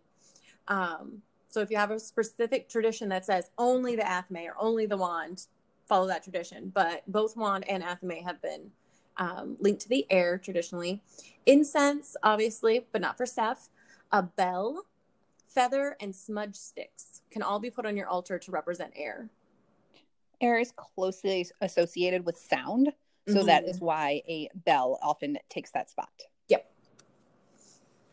Um, 0.67 1.21
so 1.47 1.61
if 1.61 1.71
you 1.71 1.77
have 1.77 1.91
a 1.91 1.99
specific 1.99 2.69
tradition 2.69 3.09
that 3.09 3.25
says 3.25 3.49
only 3.57 3.95
the 3.95 4.03
athame 4.03 4.47
or 4.47 4.55
only 4.59 4.85
the 4.85 4.97
wand, 4.97 5.47
follow 5.89 6.07
that 6.07 6.23
tradition. 6.23 6.71
But 6.73 7.03
both 7.07 7.35
wand 7.35 7.67
and 7.67 7.83
athame 7.83 8.23
have 8.23 8.41
been 8.41 8.71
um, 9.17 9.57
linked 9.59 9.81
to 9.81 9.89
the 9.89 10.05
air 10.09 10.37
traditionally. 10.37 11.01
Incense, 11.45 12.15
obviously, 12.23 12.85
but 12.93 13.01
not 13.01 13.17
for 13.17 13.25
Steph. 13.25 13.69
A 14.13 14.23
bell, 14.23 14.85
feather, 15.47 15.97
and 15.99 16.15
smudge 16.15 16.55
sticks 16.55 17.21
can 17.31 17.41
all 17.41 17.59
be 17.59 17.69
put 17.69 17.85
on 17.85 17.97
your 17.97 18.07
altar 18.07 18.39
to 18.39 18.51
represent 18.51 18.93
air. 18.95 19.29
Air 20.39 20.57
is 20.59 20.71
closely 20.71 21.45
associated 21.59 22.25
with 22.25 22.37
sound, 22.37 22.93
so 23.27 23.43
that 23.43 23.65
Mhm. 23.65 23.69
is 23.69 23.81
why 23.81 24.23
a 24.27 24.49
bell 24.53 24.97
often 25.01 25.37
takes 25.49 25.71
that 25.71 25.89
spot. 25.89 26.09
Yep. 26.47 26.71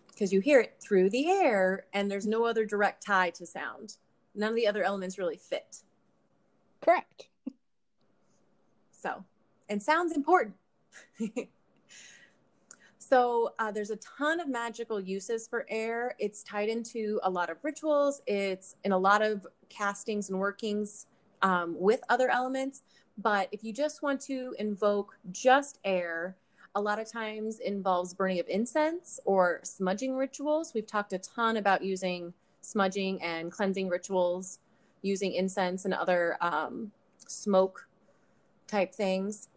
Because 0.08 0.32
you 0.32 0.40
hear 0.40 0.60
it 0.60 0.76
through 0.80 1.10
the 1.10 1.30
air 1.30 1.86
and 1.92 2.10
there's 2.10 2.26
no 2.26 2.44
other 2.44 2.64
direct 2.66 3.04
tie 3.04 3.30
to 3.30 3.46
sound. 3.46 3.96
None 4.34 4.50
of 4.50 4.56
the 4.56 4.66
other 4.66 4.82
elements 4.82 5.18
really 5.18 5.36
fit. 5.36 5.82
Correct. 6.80 7.28
So, 9.06 9.22
and 9.68 9.80
sound's 9.80 10.16
important. 10.16 10.56
so, 12.98 13.52
uh, 13.60 13.70
there's 13.70 13.90
a 13.90 13.96
ton 13.96 14.40
of 14.40 14.48
magical 14.48 15.00
uses 15.00 15.46
for 15.46 15.64
air. 15.68 16.16
It's 16.18 16.42
tied 16.42 16.68
into 16.68 17.20
a 17.22 17.30
lot 17.30 17.48
of 17.48 17.58
rituals, 17.62 18.22
it's 18.26 18.74
in 18.82 18.90
a 18.90 18.98
lot 18.98 19.22
of 19.22 19.46
castings 19.68 20.30
and 20.30 20.40
workings 20.40 21.06
um, 21.42 21.76
with 21.78 22.00
other 22.08 22.30
elements. 22.30 22.82
But 23.18 23.48
if 23.52 23.62
you 23.62 23.72
just 23.72 24.02
want 24.02 24.20
to 24.22 24.56
invoke 24.58 25.16
just 25.30 25.78
air, 25.84 26.36
a 26.74 26.80
lot 26.80 26.98
of 26.98 27.10
times 27.10 27.60
involves 27.60 28.12
burning 28.12 28.40
of 28.40 28.48
incense 28.48 29.20
or 29.24 29.60
smudging 29.62 30.16
rituals. 30.16 30.74
We've 30.74 30.86
talked 30.86 31.12
a 31.12 31.18
ton 31.18 31.58
about 31.58 31.84
using 31.84 32.34
smudging 32.60 33.22
and 33.22 33.52
cleansing 33.52 33.88
rituals, 33.88 34.58
using 35.02 35.32
incense 35.32 35.84
and 35.84 35.94
other 35.94 36.36
um, 36.40 36.90
smoke 37.28 37.86
type 38.66 38.94
things. 38.94 39.48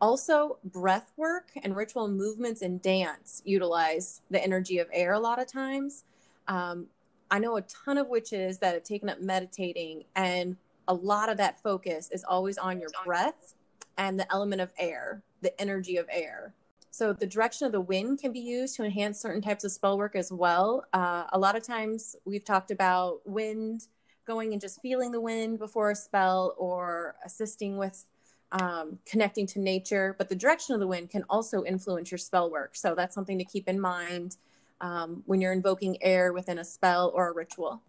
Also, 0.00 0.58
breath 0.64 1.12
work 1.16 1.50
and 1.62 1.76
ritual 1.76 2.08
movements 2.08 2.62
and 2.62 2.82
dance 2.82 3.40
utilize 3.44 4.20
the 4.30 4.42
energy 4.42 4.78
of 4.78 4.88
air 4.92 5.12
a 5.12 5.20
lot 5.20 5.40
of 5.40 5.46
times. 5.46 6.04
Um, 6.48 6.86
I 7.30 7.38
know 7.38 7.56
a 7.56 7.62
ton 7.62 7.98
of 7.98 8.08
witches 8.08 8.58
that 8.58 8.74
have 8.74 8.82
taken 8.82 9.08
up 9.08 9.20
meditating, 9.20 10.04
and 10.16 10.56
a 10.88 10.94
lot 10.94 11.28
of 11.28 11.36
that 11.36 11.62
focus 11.62 12.10
is 12.12 12.24
always 12.24 12.58
on 12.58 12.80
your 12.80 12.90
breath 13.04 13.54
and 13.96 14.18
the 14.18 14.30
element 14.32 14.60
of 14.60 14.72
air, 14.76 15.22
the 15.40 15.58
energy 15.60 15.96
of 15.96 16.06
air. 16.10 16.52
So, 16.90 17.14
the 17.14 17.26
direction 17.26 17.66
of 17.66 17.72
the 17.72 17.80
wind 17.80 18.18
can 18.20 18.32
be 18.32 18.40
used 18.40 18.76
to 18.76 18.84
enhance 18.84 19.18
certain 19.18 19.40
types 19.40 19.64
of 19.64 19.72
spell 19.72 19.96
work 19.96 20.14
as 20.14 20.30
well. 20.30 20.84
Uh, 20.92 21.24
a 21.32 21.38
lot 21.38 21.56
of 21.56 21.62
times, 21.62 22.16
we've 22.26 22.44
talked 22.44 22.70
about 22.70 23.20
wind 23.24 23.86
going 24.26 24.52
and 24.52 24.60
just 24.60 24.80
feeling 24.80 25.12
the 25.12 25.20
wind 25.20 25.58
before 25.58 25.90
a 25.90 25.96
spell 25.96 26.54
or 26.58 27.16
assisting 27.24 27.76
with 27.76 28.04
um, 28.52 28.98
connecting 29.06 29.46
to 29.46 29.58
nature, 29.58 30.14
but 30.18 30.28
the 30.28 30.36
direction 30.36 30.74
of 30.74 30.80
the 30.80 30.86
wind 30.86 31.10
can 31.10 31.24
also 31.30 31.64
influence 31.64 32.10
your 32.10 32.18
spell 32.18 32.50
work. 32.50 32.76
So 32.76 32.94
that's 32.94 33.14
something 33.14 33.38
to 33.38 33.44
keep 33.44 33.68
in 33.68 33.80
mind 33.80 34.36
um, 34.80 35.22
when 35.26 35.40
you're 35.40 35.52
invoking 35.52 35.96
air 36.02 36.32
within 36.32 36.58
a 36.58 36.64
spell 36.64 37.12
or 37.14 37.30
a 37.30 37.34
ritual. 37.34 37.82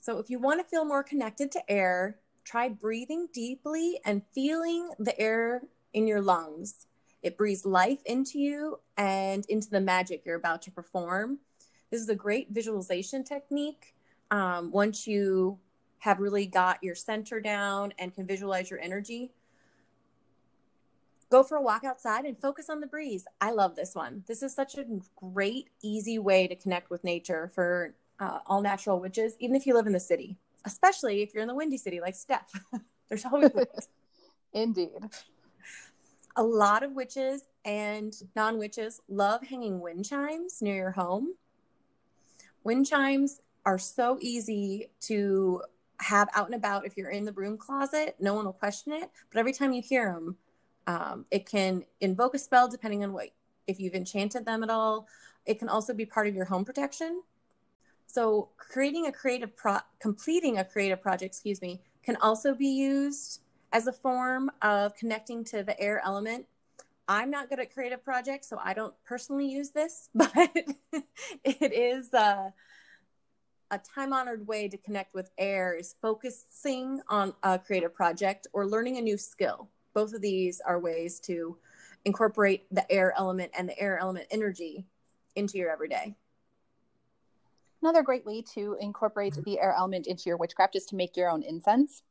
So 0.00 0.18
if 0.18 0.28
you 0.28 0.40
want 0.40 0.60
to 0.60 0.66
feel 0.68 0.84
more 0.84 1.04
connected 1.04 1.52
to 1.52 1.70
air, 1.70 2.18
try 2.44 2.68
breathing 2.68 3.28
deeply 3.32 4.00
and 4.04 4.22
feeling 4.34 4.90
the 4.98 5.18
air 5.20 5.62
in 5.92 6.08
your 6.08 6.20
lungs. 6.20 6.86
It 7.22 7.38
breathes 7.38 7.64
life 7.64 8.00
into 8.04 8.40
you 8.40 8.80
and 8.96 9.46
into 9.48 9.70
the 9.70 9.80
magic 9.80 10.26
you're 10.26 10.36
about 10.36 10.62
to 10.62 10.72
perform. 10.72 11.38
This 11.90 12.00
is 12.00 12.08
a 12.08 12.16
great 12.16 12.48
visualization 12.50 13.22
technique. 13.22 13.94
Um, 14.32 14.72
once 14.72 15.06
you 15.06 15.58
have 15.98 16.18
really 16.18 16.46
got 16.46 16.82
your 16.82 16.94
center 16.94 17.38
down 17.38 17.92
and 17.98 18.14
can 18.14 18.26
visualize 18.26 18.70
your 18.70 18.80
energy, 18.80 19.30
go 21.30 21.42
for 21.42 21.56
a 21.58 21.62
walk 21.62 21.84
outside 21.84 22.24
and 22.24 22.40
focus 22.40 22.70
on 22.70 22.80
the 22.80 22.86
breeze. 22.86 23.26
I 23.42 23.52
love 23.52 23.76
this 23.76 23.94
one. 23.94 24.24
This 24.26 24.42
is 24.42 24.54
such 24.54 24.78
a 24.78 24.86
great, 25.16 25.68
easy 25.82 26.18
way 26.18 26.48
to 26.48 26.56
connect 26.56 26.88
with 26.88 27.04
nature 27.04 27.52
for 27.54 27.94
uh, 28.20 28.38
all 28.46 28.62
natural 28.62 28.98
witches, 29.00 29.36
even 29.38 29.54
if 29.54 29.66
you 29.66 29.74
live 29.74 29.86
in 29.86 29.92
the 29.92 30.00
city, 30.00 30.38
especially 30.64 31.20
if 31.20 31.34
you're 31.34 31.42
in 31.42 31.48
the 31.48 31.54
windy 31.54 31.76
city 31.76 32.00
like 32.00 32.14
Steph. 32.14 32.50
There's 33.10 33.26
always 33.26 33.52
wind. 33.52 33.68
Indeed. 34.54 35.10
a 36.36 36.42
lot 36.42 36.82
of 36.82 36.92
witches 36.92 37.44
and 37.66 38.14
non 38.34 38.58
witches 38.58 39.02
love 39.08 39.42
hanging 39.46 39.78
wind 39.80 40.06
chimes 40.06 40.62
near 40.62 40.74
your 40.74 40.90
home. 40.92 41.34
Wind 42.64 42.86
chimes 42.86 43.42
are 43.64 43.78
so 43.78 44.18
easy 44.20 44.90
to 45.02 45.62
have 45.98 46.28
out 46.34 46.46
and 46.46 46.54
about 46.54 46.84
if 46.84 46.96
you're 46.96 47.10
in 47.10 47.24
the 47.24 47.32
broom 47.32 47.56
closet. 47.56 48.16
No 48.18 48.34
one 48.34 48.44
will 48.44 48.52
question 48.52 48.92
it. 48.92 49.10
But 49.30 49.38
every 49.38 49.52
time 49.52 49.72
you 49.72 49.82
hear 49.82 50.12
them, 50.12 50.36
um, 50.86 51.24
it 51.30 51.46
can 51.46 51.84
invoke 52.00 52.34
a 52.34 52.38
spell 52.38 52.68
depending 52.68 53.04
on 53.04 53.12
what, 53.12 53.28
if 53.66 53.78
you've 53.78 53.94
enchanted 53.94 54.44
them 54.44 54.62
at 54.62 54.70
all. 54.70 55.06
It 55.46 55.58
can 55.58 55.68
also 55.68 55.94
be 55.94 56.04
part 56.04 56.26
of 56.26 56.34
your 56.34 56.44
home 56.44 56.64
protection. 56.64 57.22
So, 58.06 58.50
creating 58.58 59.06
a 59.06 59.12
creative 59.12 59.56
pro, 59.56 59.78
completing 59.98 60.58
a 60.58 60.64
creative 60.64 61.00
project, 61.00 61.34
excuse 61.34 61.62
me, 61.62 61.80
can 62.02 62.16
also 62.16 62.54
be 62.54 62.66
used 62.66 63.40
as 63.72 63.86
a 63.86 63.92
form 63.92 64.50
of 64.60 64.94
connecting 64.96 65.44
to 65.44 65.62
the 65.62 65.78
air 65.80 66.02
element. 66.04 66.46
I'm 67.08 67.30
not 67.30 67.48
good 67.48 67.58
at 67.58 67.72
creative 67.72 68.04
projects, 68.04 68.48
so 68.48 68.58
I 68.62 68.74
don't 68.74 68.94
personally 69.04 69.46
use 69.46 69.70
this, 69.70 70.10
but 70.14 70.50
it 71.44 71.72
is 71.72 72.12
uh, 72.12 72.50
a 73.72 73.78
time 73.78 74.12
honored 74.12 74.46
way 74.46 74.68
to 74.68 74.76
connect 74.76 75.14
with 75.14 75.30
air 75.38 75.74
is 75.74 75.94
focusing 76.02 77.00
on 77.08 77.32
a 77.42 77.58
creative 77.58 77.94
project 77.94 78.46
or 78.52 78.66
learning 78.66 78.98
a 78.98 79.00
new 79.00 79.16
skill. 79.16 79.68
Both 79.94 80.12
of 80.12 80.20
these 80.20 80.60
are 80.60 80.78
ways 80.78 81.18
to 81.20 81.56
incorporate 82.04 82.66
the 82.70 82.90
air 82.92 83.14
element 83.16 83.50
and 83.56 83.66
the 83.66 83.78
air 83.80 83.98
element 83.98 84.26
energy 84.30 84.84
into 85.36 85.56
your 85.56 85.72
everyday. 85.72 86.14
Another 87.80 88.02
great 88.02 88.26
way 88.26 88.42
to 88.54 88.76
incorporate 88.78 89.42
the 89.42 89.58
air 89.58 89.74
element 89.76 90.06
into 90.06 90.24
your 90.26 90.36
witchcraft 90.36 90.76
is 90.76 90.84
to 90.86 90.96
make 90.96 91.16
your 91.16 91.30
own 91.30 91.42
incense. 91.42 92.02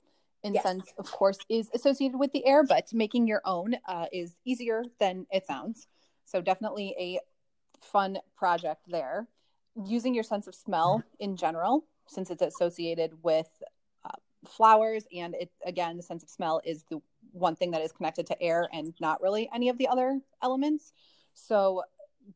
Incense, 0.43 0.91
of 0.97 1.11
course, 1.11 1.37
is 1.47 1.69
associated 1.75 2.17
with 2.17 2.31
the 2.31 2.45
air, 2.47 2.63
but 2.63 2.91
making 2.91 3.27
your 3.27 3.41
own 3.45 3.75
uh, 3.87 4.07
is 4.11 4.35
easier 4.43 4.83
than 4.99 5.27
it 5.31 5.45
sounds. 5.45 5.87
So, 6.25 6.41
definitely 6.41 6.95
a 6.99 7.19
fun 7.85 8.17
project 8.35 8.81
there. 8.87 9.27
Using 9.75 10.13
your 10.13 10.23
sense 10.23 10.47
of 10.47 10.55
smell 10.55 11.03
in 11.19 11.37
general, 11.37 11.85
since 12.07 12.29
it's 12.29 12.41
associated 12.41 13.11
with 13.23 13.47
uh, 14.03 14.09
flowers, 14.45 15.05
and 15.15 15.33
it 15.35 15.49
again, 15.65 15.97
the 15.97 16.03
sense 16.03 16.23
of 16.23 16.29
smell 16.29 16.61
is 16.65 16.83
the 16.89 17.01
one 17.31 17.55
thing 17.55 17.71
that 17.71 17.81
is 17.81 17.91
connected 17.91 18.27
to 18.27 18.41
air 18.41 18.67
and 18.73 18.93
not 18.99 19.21
really 19.21 19.49
any 19.53 19.69
of 19.69 19.77
the 19.77 19.87
other 19.87 20.19
elements. 20.43 20.91
So, 21.33 21.83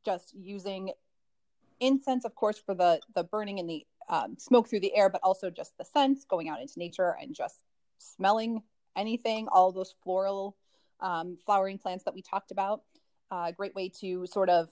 just 0.06 0.34
using 0.34 0.92
incense, 1.82 2.24
of 2.24 2.36
course, 2.36 2.58
for 2.58 2.74
the 2.74 3.01
the 3.15 3.24
burning 3.24 3.60
and 3.60 3.70
the 3.70 3.86
um, 4.08 4.38
smoke 4.38 4.70
through 4.70 4.82
the 4.82 4.96
air, 4.96 5.10
but 5.10 5.22
also 5.24 5.50
just 5.50 5.77
the 5.77 5.86
sense 5.86 6.25
going 6.25 6.48
out 6.48 6.62
into 6.62 6.80
nature 6.80 7.15
and 7.20 7.36
just 7.36 7.63
smelling 7.98 8.62
anything, 8.96 9.48
all 9.50 9.72
those 9.72 9.96
floral 10.04 10.56
um, 11.00 11.38
flowering 11.46 11.77
plants 11.77 12.04
that 12.06 12.13
we 12.13 12.22
talked 12.22 12.51
about. 12.51 12.82
A 13.32 13.36
uh, 13.36 13.51
great 13.51 13.75
way 13.75 13.89
to 14.01 14.25
sort 14.27 14.50
of 14.50 14.70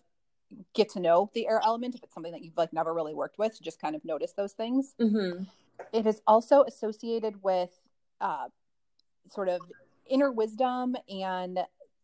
get 0.74 0.89
to 0.89 1.00
know 1.00 1.29
the 1.33 1.48
air 1.48 1.62
element 1.63 1.95
if 1.95 2.03
it's 2.03 2.13
something 2.13 2.31
that 2.31 2.43
you've 2.43 2.57
like 2.57 2.74
never 2.74 2.93
really 2.93 3.13
worked 3.13 3.38
with, 3.38 3.60
just 3.62 3.81
kind 3.81 3.95
of 3.95 4.03
notice 4.05 4.33
those 4.33 4.53
things. 4.53 4.95
Mm-hmm. 5.00 5.43
It 5.91 6.05
is 6.05 6.22
also 6.27 6.63
associated 6.63 7.41
with 7.43 7.72
uh, 8.22 8.48
sort 9.29 9.50
of 9.50 9.62
inner 10.05 10.31
wisdom 10.31 10.95
and 11.10 11.60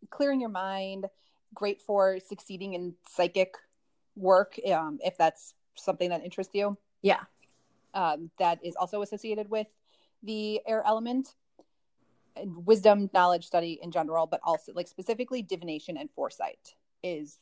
clearing 0.09 0.41
your 0.41 0.49
mind. 0.49 1.05
Great 1.53 1.81
for 1.81 2.19
succeeding 2.19 2.73
in 2.73 2.93
psychic 3.07 3.55
work 4.15 4.59
um, 4.71 4.99
if 5.03 5.17
that's 5.17 5.53
something 5.75 6.09
that 6.09 6.23
interests 6.23 6.53
you. 6.53 6.77
Yeah. 7.01 7.21
Um, 7.93 8.29
that 8.37 8.59
is 8.63 8.75
also 8.75 9.01
associated 9.01 9.49
with 9.49 9.67
the 10.21 10.61
air 10.67 10.83
element 10.85 11.33
and 12.35 12.65
wisdom, 12.65 13.09
knowledge, 13.13 13.45
study 13.45 13.79
in 13.81 13.91
general, 13.91 14.27
but 14.27 14.39
also 14.43 14.73
like 14.73 14.87
specifically 14.87 15.41
divination 15.41 15.97
and 15.97 16.09
foresight 16.11 16.75
is 17.03 17.37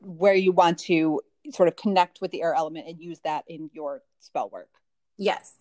where 0.00 0.34
you 0.34 0.52
want 0.52 0.78
to 0.78 1.20
sort 1.52 1.68
of 1.68 1.76
connect 1.76 2.20
with 2.20 2.30
the 2.30 2.42
air 2.42 2.54
element 2.54 2.86
and 2.88 3.00
use 3.00 3.20
that 3.20 3.44
in 3.48 3.70
your 3.72 4.02
spell 4.18 4.48
work. 4.50 4.70
Yes. 5.16 5.54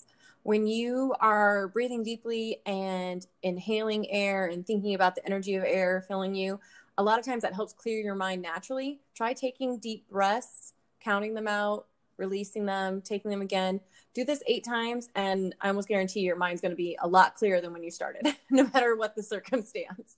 When 0.44 0.68
you 0.68 1.16
are 1.20 1.70
breathing 1.70 2.04
deeply 2.04 2.58
and 2.66 3.26
inhaling 3.42 4.10
air 4.12 4.46
and 4.48 4.66
thinking 4.66 4.94
about 4.94 5.16
the 5.16 5.26
energy 5.26 5.56
of 5.56 5.64
air 5.64 6.04
filling 6.08 6.36
you, 6.36 6.60
a 6.98 7.04
lot 7.04 7.20
of 7.20 7.26
times 7.26 7.42
that 7.42 7.54
helps 7.54 7.74
clear 7.74 8.00
your 8.00 8.16
mind 8.16 8.42
naturally. 8.42 9.02
Try 9.16 9.34
taking 9.34 9.80
deep 9.80 10.08
breaths, 10.10 10.74
counting 11.02 11.34
them 11.34 11.48
out, 11.48 11.88
releasing 12.18 12.66
them, 12.66 13.02
taking 13.02 13.32
them 13.32 13.42
again. 13.42 13.82
Do 14.14 14.24
this 14.24 14.42
eight 14.48 14.64
times, 14.64 15.10
and 15.16 15.54
I 15.62 15.68
almost 15.68 15.88
guarantee 15.88 16.22
your 16.22 16.38
mind's 16.38 16.62
going 16.62 16.72
to 16.72 16.78
be 16.78 16.98
a 17.02 17.08
lot 17.08 17.36
clearer 17.36 17.60
than 17.60 17.74
when 17.74 17.84
you 17.84 17.92
started, 17.92 18.36
no 18.50 18.70
matter 18.74 18.96
what 18.96 19.16
the 19.16 19.24
circumstance. 19.24 20.18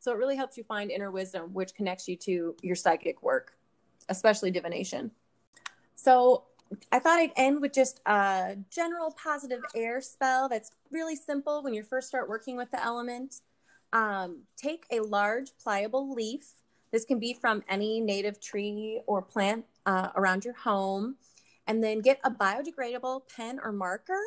So 0.00 0.12
it 0.12 0.18
really 0.18 0.36
helps 0.36 0.56
you 0.56 0.64
find 0.64 0.90
inner 0.90 1.10
wisdom, 1.10 1.52
which 1.54 1.74
connects 1.74 2.06
you 2.08 2.16
to 2.16 2.54
your 2.62 2.76
psychic 2.76 3.22
work, 3.22 3.57
especially 4.08 4.50
divination. 4.50 5.10
So 5.94 6.44
I 6.92 6.98
thought 6.98 7.18
I'd 7.18 7.32
end 7.36 7.60
with 7.60 7.72
just 7.72 8.00
a 8.06 8.56
general 8.70 9.10
positive 9.12 9.62
air 9.74 10.00
spell 10.00 10.48
that's 10.48 10.70
really 10.90 11.16
simple 11.16 11.62
when 11.62 11.74
you 11.74 11.82
first 11.82 12.08
start 12.08 12.28
working 12.28 12.56
with 12.56 12.70
the 12.70 12.82
element. 12.82 13.36
Um, 13.92 14.42
take 14.56 14.84
a 14.90 15.00
large 15.00 15.50
pliable 15.62 16.12
leaf. 16.12 16.54
This 16.92 17.04
can 17.04 17.18
be 17.18 17.32
from 17.34 17.62
any 17.68 18.00
native 18.00 18.40
tree 18.40 19.00
or 19.06 19.22
plant 19.22 19.64
uh, 19.86 20.10
around 20.16 20.44
your 20.44 20.54
home. 20.54 21.16
And 21.66 21.84
then 21.84 22.00
get 22.00 22.18
a 22.24 22.30
biodegradable 22.30 23.22
pen 23.34 23.60
or 23.62 23.72
marker. 23.72 24.20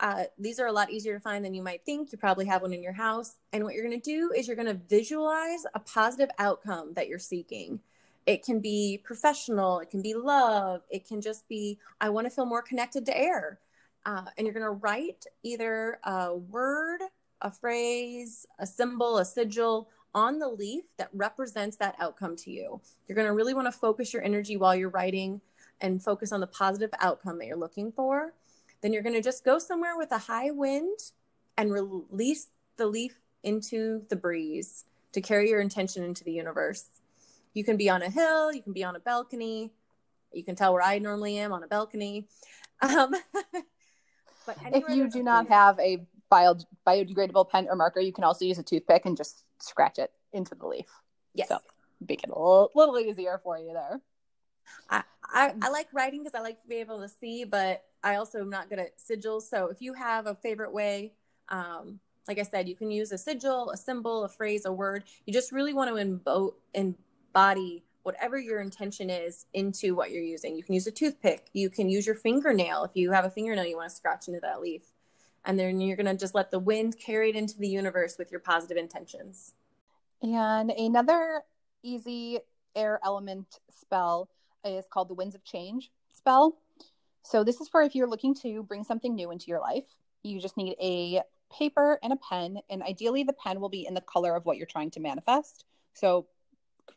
Uh, 0.00 0.24
these 0.38 0.60
are 0.60 0.66
a 0.66 0.72
lot 0.72 0.90
easier 0.90 1.14
to 1.14 1.20
find 1.20 1.44
than 1.44 1.54
you 1.54 1.62
might 1.62 1.84
think. 1.84 2.12
You 2.12 2.18
probably 2.18 2.46
have 2.46 2.62
one 2.62 2.72
in 2.72 2.82
your 2.82 2.92
house. 2.92 3.36
And 3.52 3.64
what 3.64 3.74
you're 3.74 3.86
going 3.86 4.00
to 4.00 4.10
do 4.10 4.32
is 4.34 4.46
you're 4.46 4.56
going 4.56 4.68
to 4.68 4.80
visualize 4.88 5.64
a 5.74 5.80
positive 5.80 6.30
outcome 6.38 6.94
that 6.94 7.08
you're 7.08 7.18
seeking. 7.18 7.80
It 8.28 8.44
can 8.44 8.60
be 8.60 9.00
professional, 9.02 9.80
it 9.80 9.88
can 9.88 10.02
be 10.02 10.12
love, 10.12 10.82
it 10.90 11.08
can 11.08 11.22
just 11.22 11.48
be, 11.48 11.78
I 11.98 12.10
want 12.10 12.26
to 12.26 12.30
feel 12.30 12.44
more 12.44 12.60
connected 12.60 13.06
to 13.06 13.16
air. 13.16 13.58
Uh, 14.04 14.26
and 14.36 14.46
you're 14.46 14.52
going 14.52 14.66
to 14.66 14.82
write 14.82 15.24
either 15.42 15.98
a 16.04 16.34
word, 16.36 17.00
a 17.40 17.50
phrase, 17.50 18.44
a 18.58 18.66
symbol, 18.66 19.16
a 19.16 19.24
sigil 19.24 19.88
on 20.14 20.38
the 20.38 20.46
leaf 20.46 20.84
that 20.98 21.08
represents 21.14 21.78
that 21.78 21.96
outcome 21.98 22.36
to 22.36 22.50
you. 22.50 22.78
You're 23.06 23.16
going 23.16 23.26
to 23.26 23.32
really 23.32 23.54
want 23.54 23.66
to 23.66 23.72
focus 23.72 24.12
your 24.12 24.22
energy 24.22 24.58
while 24.58 24.76
you're 24.76 24.90
writing 24.90 25.40
and 25.80 26.04
focus 26.04 26.30
on 26.30 26.40
the 26.40 26.46
positive 26.48 26.90
outcome 27.00 27.38
that 27.38 27.46
you're 27.46 27.56
looking 27.56 27.92
for. 27.92 28.34
Then 28.82 28.92
you're 28.92 29.02
going 29.02 29.14
to 29.14 29.22
just 29.22 29.42
go 29.42 29.58
somewhere 29.58 29.96
with 29.96 30.12
a 30.12 30.18
high 30.18 30.50
wind 30.50 30.98
and 31.56 31.72
release 31.72 32.48
the 32.76 32.88
leaf 32.88 33.18
into 33.42 34.02
the 34.10 34.16
breeze 34.16 34.84
to 35.12 35.22
carry 35.22 35.48
your 35.48 35.62
intention 35.62 36.04
into 36.04 36.24
the 36.24 36.32
universe. 36.32 36.90
You 37.58 37.64
can 37.64 37.76
be 37.76 37.90
on 37.90 38.02
a 38.02 38.08
hill, 38.08 38.52
you 38.52 38.62
can 38.62 38.72
be 38.72 38.84
on 38.84 38.94
a 38.94 39.00
balcony. 39.00 39.72
You 40.32 40.44
can 40.44 40.54
tell 40.54 40.72
where 40.72 40.82
I 40.82 41.00
normally 41.00 41.38
am 41.38 41.52
on 41.52 41.64
a 41.64 41.66
balcony. 41.66 42.28
Um, 42.80 43.12
but 44.46 44.56
if 44.66 44.84
you 44.88 45.10
do 45.10 45.24
not 45.24 45.48
have 45.48 45.76
a 45.80 46.06
bio, 46.30 46.54
biodegradable 46.86 47.50
pen 47.50 47.66
or 47.68 47.74
marker, 47.74 47.98
you 47.98 48.12
can 48.12 48.22
also 48.22 48.44
use 48.44 48.58
a 48.58 48.62
toothpick 48.62 49.06
and 49.06 49.16
just 49.16 49.42
scratch 49.58 49.98
it 49.98 50.12
into 50.32 50.54
the 50.54 50.68
leaf. 50.68 50.86
Yes. 51.34 51.48
So 51.48 51.58
make 52.08 52.22
it 52.22 52.30
a 52.30 52.38
little, 52.38 52.70
little 52.76 52.96
easier 52.96 53.40
for 53.42 53.58
you 53.58 53.72
there. 53.72 54.00
I, 54.88 55.02
I, 55.24 55.54
I 55.60 55.68
like 55.70 55.88
writing 55.92 56.22
because 56.22 56.38
I 56.38 56.40
like 56.40 56.62
to 56.62 56.68
be 56.68 56.76
able 56.76 57.00
to 57.00 57.08
see, 57.08 57.42
but 57.42 57.82
I 58.04 58.14
also 58.14 58.38
am 58.38 58.50
not 58.50 58.68
good 58.68 58.78
at 58.78 58.98
sigils. 58.98 59.42
So 59.42 59.66
if 59.66 59.82
you 59.82 59.94
have 59.94 60.28
a 60.28 60.36
favorite 60.36 60.72
way, 60.72 61.14
um, 61.48 61.98
like 62.28 62.38
I 62.38 62.42
said, 62.42 62.68
you 62.68 62.76
can 62.76 62.92
use 62.92 63.10
a 63.10 63.18
sigil, 63.18 63.70
a 63.70 63.76
symbol, 63.76 64.22
a 64.22 64.28
phrase, 64.28 64.64
a 64.64 64.72
word. 64.72 65.02
You 65.26 65.32
just 65.32 65.50
really 65.50 65.72
want 65.72 65.90
to 65.90 65.96
embo- 65.96 66.54
embody 67.38 67.84
whatever 68.02 68.38
your 68.38 68.60
intention 68.60 69.10
is 69.10 69.46
into 69.52 69.94
what 69.94 70.10
you're 70.10 70.22
using. 70.22 70.56
You 70.56 70.62
can 70.62 70.74
use 70.74 70.86
a 70.86 70.90
toothpick. 70.90 71.48
You 71.52 71.68
can 71.68 71.88
use 71.88 72.06
your 72.06 72.14
fingernail 72.14 72.84
if 72.84 72.92
you 72.94 73.12
have 73.12 73.24
a 73.24 73.30
fingernail 73.30 73.66
you 73.66 73.76
want 73.76 73.90
to 73.90 73.94
scratch 73.94 74.28
into 74.28 74.40
that 74.40 74.60
leaf. 74.60 74.82
And 75.44 75.58
then 75.58 75.80
you're 75.80 75.96
going 75.96 76.06
to 76.06 76.16
just 76.16 76.34
let 76.34 76.50
the 76.50 76.58
wind 76.58 76.98
carry 76.98 77.30
it 77.30 77.36
into 77.36 77.58
the 77.58 77.68
universe 77.68 78.16
with 78.18 78.30
your 78.30 78.40
positive 78.40 78.76
intentions. 78.76 79.52
And 80.22 80.70
another 80.70 81.42
easy 81.82 82.38
air 82.74 82.98
element 83.04 83.60
spell 83.70 84.30
is 84.64 84.86
called 84.90 85.08
the 85.08 85.14
Winds 85.14 85.34
of 85.34 85.44
Change 85.44 85.90
spell. 86.12 86.58
So 87.22 87.44
this 87.44 87.60
is 87.60 87.68
for 87.68 87.82
if 87.82 87.94
you're 87.94 88.08
looking 88.08 88.34
to 88.36 88.62
bring 88.62 88.84
something 88.84 89.14
new 89.14 89.30
into 89.30 89.46
your 89.46 89.60
life. 89.60 89.84
You 90.22 90.40
just 90.40 90.56
need 90.56 90.76
a 90.80 91.22
paper 91.56 91.98
and 92.02 92.12
a 92.12 92.16
pen, 92.16 92.58
and 92.68 92.82
ideally 92.82 93.22
the 93.22 93.32
pen 93.32 93.60
will 93.60 93.68
be 93.68 93.86
in 93.86 93.94
the 93.94 94.00
color 94.00 94.34
of 94.34 94.44
what 94.44 94.56
you're 94.56 94.66
trying 94.66 94.90
to 94.92 95.00
manifest. 95.00 95.64
So 95.92 96.26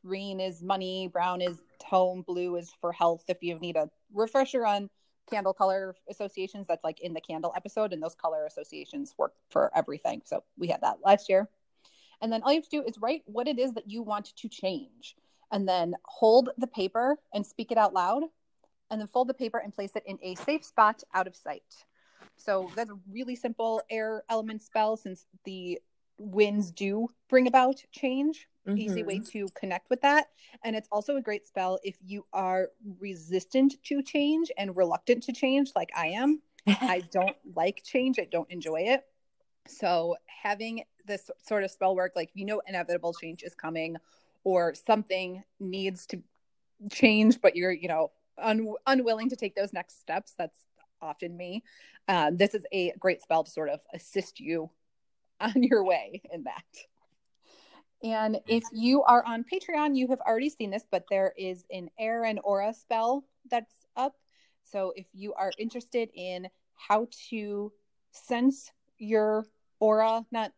green 0.05 0.39
is 0.39 0.61
money, 0.61 1.07
brown 1.07 1.41
is 1.41 1.57
home, 1.85 2.23
blue 2.25 2.55
is 2.55 2.71
for 2.79 2.91
health. 2.91 3.23
If 3.27 3.41
you 3.41 3.59
need 3.59 3.75
a 3.75 3.89
refresher 4.13 4.65
on 4.65 4.89
candle 5.29 5.53
color 5.53 5.95
associations, 6.09 6.67
that's 6.67 6.83
like 6.83 6.99
in 7.01 7.13
the 7.13 7.21
candle 7.21 7.53
episode, 7.55 7.93
and 7.93 8.01
those 8.01 8.15
color 8.15 8.45
associations 8.45 9.13
work 9.17 9.33
for 9.49 9.71
everything. 9.75 10.21
So 10.25 10.43
we 10.57 10.67
had 10.67 10.81
that 10.81 10.97
last 11.03 11.29
year. 11.29 11.49
And 12.21 12.31
then 12.31 12.43
all 12.43 12.51
you 12.51 12.59
have 12.59 12.69
to 12.69 12.81
do 12.81 12.83
is 12.83 12.99
write 12.99 13.23
what 13.25 13.47
it 13.47 13.57
is 13.57 13.73
that 13.73 13.89
you 13.89 14.03
want 14.03 14.35
to 14.37 14.49
change, 14.49 15.15
and 15.51 15.67
then 15.67 15.95
hold 16.05 16.49
the 16.57 16.67
paper 16.67 17.17
and 17.33 17.45
speak 17.45 17.71
it 17.71 17.77
out 17.77 17.93
loud, 17.93 18.23
and 18.89 19.01
then 19.01 19.07
fold 19.07 19.27
the 19.27 19.33
paper 19.33 19.57
and 19.57 19.73
place 19.73 19.95
it 19.95 20.03
in 20.05 20.19
a 20.21 20.35
safe 20.35 20.63
spot 20.63 21.03
out 21.13 21.27
of 21.27 21.35
sight. 21.35 21.63
So 22.37 22.69
that's 22.75 22.89
a 22.89 22.99
really 23.11 23.35
simple 23.35 23.81
air 23.89 24.23
element 24.29 24.61
spell 24.61 24.97
since 24.97 25.25
the 25.45 25.79
winds 26.17 26.71
do 26.71 27.07
bring 27.29 27.47
about 27.47 27.83
change 27.91 28.47
mm-hmm. 28.67 28.77
easy 28.77 29.03
way 29.03 29.17
mm-hmm. 29.17 29.39
to 29.39 29.47
connect 29.55 29.89
with 29.89 30.01
that 30.01 30.27
and 30.63 30.75
it's 30.75 30.87
also 30.91 31.17
a 31.17 31.21
great 31.21 31.47
spell 31.47 31.79
if 31.83 31.95
you 32.05 32.25
are 32.33 32.69
resistant 32.99 33.75
to 33.83 34.01
change 34.01 34.51
and 34.57 34.75
reluctant 34.75 35.23
to 35.23 35.31
change 35.31 35.71
like 35.75 35.89
i 35.95 36.07
am 36.07 36.41
i 36.67 37.01
don't 37.11 37.35
like 37.55 37.81
change 37.83 38.19
i 38.19 38.27
don't 38.31 38.49
enjoy 38.51 38.81
it 38.81 39.03
so 39.67 40.15
having 40.25 40.83
this 41.05 41.29
sort 41.47 41.63
of 41.63 41.71
spell 41.71 41.95
work 41.95 42.13
like 42.15 42.29
you 42.33 42.45
know 42.45 42.61
inevitable 42.67 43.13
change 43.13 43.43
is 43.43 43.55
coming 43.55 43.95
or 44.43 44.73
something 44.73 45.43
needs 45.59 46.05
to 46.05 46.21
change 46.91 47.39
but 47.41 47.55
you're 47.55 47.71
you 47.71 47.87
know 47.87 48.11
un- 48.37 48.73
unwilling 48.87 49.29
to 49.29 49.35
take 49.35 49.55
those 49.55 49.73
next 49.73 49.99
steps 49.99 50.33
that's 50.37 50.57
often 51.01 51.35
me 51.35 51.63
uh, 52.07 52.31
this 52.33 52.53
is 52.53 52.65
a 52.71 52.93
great 52.99 53.21
spell 53.21 53.43
to 53.43 53.51
sort 53.51 53.69
of 53.69 53.79
assist 53.93 54.39
you 54.39 54.69
on 55.39 55.63
your 55.63 55.83
way 55.83 56.21
in 56.31 56.43
that. 56.43 56.63
And 58.03 58.39
if 58.47 58.63
you 58.73 59.03
are 59.03 59.23
on 59.25 59.43
Patreon, 59.43 59.95
you 59.95 60.07
have 60.07 60.21
already 60.21 60.49
seen 60.49 60.71
this, 60.71 60.85
but 60.89 61.05
there 61.09 61.33
is 61.37 61.65
an 61.71 61.89
air 61.99 62.23
and 62.23 62.39
aura 62.43 62.73
spell 62.73 63.23
that's 63.49 63.85
up. 63.95 64.15
So 64.63 64.93
if 64.95 65.05
you 65.13 65.33
are 65.33 65.51
interested 65.57 66.09
in 66.13 66.47
how 66.73 67.07
to 67.29 67.71
sense 68.11 68.71
your 68.97 69.45
aura, 69.79 70.25
not 70.31 70.51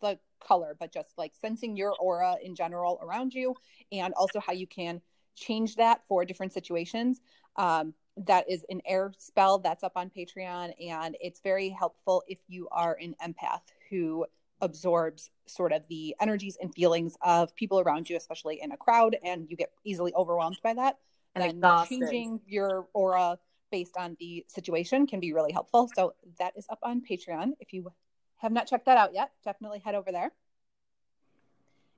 the 0.00 0.18
color, 0.40 0.76
but 0.78 0.92
just 0.92 1.10
like 1.16 1.32
sensing 1.40 1.76
your 1.76 1.94
aura 2.00 2.36
in 2.42 2.54
general 2.54 2.98
around 3.02 3.34
you, 3.34 3.54
and 3.92 4.14
also 4.14 4.40
how 4.40 4.52
you 4.52 4.66
can 4.66 5.00
change 5.36 5.76
that 5.76 6.00
for 6.08 6.24
different 6.24 6.52
situations, 6.52 7.20
um, 7.56 7.94
that 8.16 8.50
is 8.50 8.64
an 8.68 8.80
air 8.84 9.12
spell 9.18 9.58
that's 9.58 9.84
up 9.84 9.92
on 9.96 10.10
Patreon. 10.10 10.72
And 10.88 11.16
it's 11.20 11.40
very 11.40 11.68
helpful 11.68 12.22
if 12.26 12.38
you 12.48 12.68
are 12.72 12.98
an 13.00 13.14
empath 13.24 13.62
who 13.90 14.26
absorbs 14.60 15.30
sort 15.46 15.72
of 15.72 15.82
the 15.88 16.14
energies 16.20 16.56
and 16.60 16.74
feelings 16.74 17.16
of 17.22 17.54
people 17.56 17.80
around 17.80 18.08
you, 18.08 18.16
especially 18.16 18.60
in 18.62 18.72
a 18.72 18.76
crowd, 18.76 19.16
and 19.24 19.48
you 19.50 19.56
get 19.56 19.72
easily 19.84 20.12
overwhelmed 20.14 20.58
by 20.62 20.74
that. 20.74 20.98
And 21.34 21.44
exhausted. 21.44 22.00
changing 22.00 22.40
your 22.46 22.88
aura 22.92 23.38
based 23.70 23.96
on 23.96 24.16
the 24.18 24.44
situation 24.48 25.06
can 25.06 25.20
be 25.20 25.32
really 25.32 25.52
helpful. 25.52 25.88
So 25.94 26.14
that 26.38 26.54
is 26.56 26.66
up 26.68 26.80
on 26.82 27.02
Patreon. 27.08 27.52
If 27.60 27.72
you 27.72 27.92
have 28.38 28.52
not 28.52 28.66
checked 28.66 28.86
that 28.86 28.98
out 28.98 29.14
yet, 29.14 29.30
definitely 29.44 29.78
head 29.78 29.94
over 29.94 30.10
there. 30.10 30.32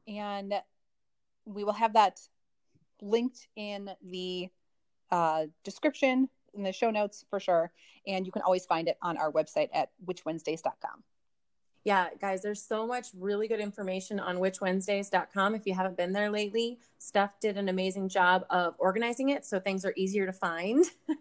And 0.06 0.54
we 1.44 1.64
will 1.64 1.72
have 1.72 1.94
that 1.94 2.20
linked 3.00 3.46
in 3.56 3.90
the 4.02 4.48
uh, 5.10 5.46
description 5.64 6.28
in 6.54 6.62
the 6.62 6.72
show 6.72 6.90
notes 6.90 7.24
for 7.30 7.40
sure. 7.40 7.72
And 8.06 8.26
you 8.26 8.32
can 8.32 8.42
always 8.42 8.66
find 8.66 8.88
it 8.88 8.98
on 9.00 9.16
our 9.16 9.32
website 9.32 9.68
at 9.72 9.90
witchwednesdays.com 10.04 11.04
yeah, 11.84 12.08
guys, 12.20 12.42
there's 12.42 12.62
so 12.62 12.86
much 12.86 13.08
really 13.18 13.48
good 13.48 13.58
information 13.58 14.20
on 14.20 14.36
witchwednesdays.com. 14.36 15.54
If 15.54 15.66
you 15.66 15.74
haven't 15.74 15.96
been 15.96 16.12
there 16.12 16.30
lately, 16.30 16.78
Steph 16.98 17.40
did 17.40 17.56
an 17.56 17.68
amazing 17.68 18.08
job 18.08 18.44
of 18.50 18.74
organizing 18.78 19.30
it 19.30 19.44
so 19.44 19.58
things 19.58 19.84
are 19.84 19.92
easier 19.96 20.24
to 20.26 20.32
find. 20.32 20.84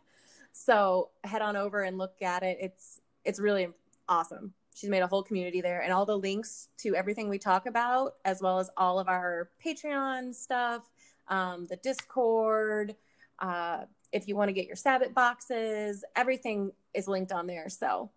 so 0.54 1.10
head 1.24 1.42
on 1.42 1.56
over 1.56 1.82
and 1.82 1.98
look 1.98 2.22
at 2.22 2.44
it. 2.44 2.60
It's 2.62 3.02
it's 3.26 3.40
really 3.40 3.70
awesome. 4.08 4.54
she's 4.76 4.90
made 4.90 5.02
a 5.02 5.08
whole 5.08 5.24
community 5.24 5.62
there, 5.62 5.82
and 5.82 5.92
all 5.92 6.06
the 6.06 6.18
links 6.18 6.70
to 6.78 6.96
everything 6.96 7.28
we 7.28 7.40
talk 7.40 7.66
about, 7.66 8.14
as 8.26 8.42
well 8.42 8.60
as 8.60 8.70
all 8.78 9.00
of 9.00 9.08
our 9.08 9.50
Patreon 9.66 10.34
stuff, 10.36 10.90
um, 11.28 11.66
the 11.68 11.78
Discord. 11.78 12.96
Uh, 13.40 13.86
if 14.12 14.28
you 14.28 14.36
want 14.36 14.50
to 14.50 14.54
get 14.54 14.68
your 14.68 14.76
Sabbat 14.76 15.16
boxes, 15.16 16.04
everything 16.16 16.72
is 16.94 17.08
linked 17.08 17.32
on 17.32 17.48
there. 17.48 17.70
So 17.70 18.12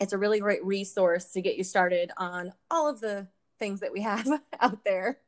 it's 0.00 0.12
a 0.12 0.18
really 0.18 0.40
great 0.40 0.64
resource 0.64 1.32
to 1.32 1.42
get 1.42 1.56
you 1.56 1.64
started 1.64 2.10
on 2.16 2.52
all 2.70 2.88
of 2.88 3.00
the 3.00 3.26
things 3.58 3.80
that 3.80 3.92
we 3.92 4.02
have 4.02 4.28
out 4.60 4.84
there. 4.84 5.18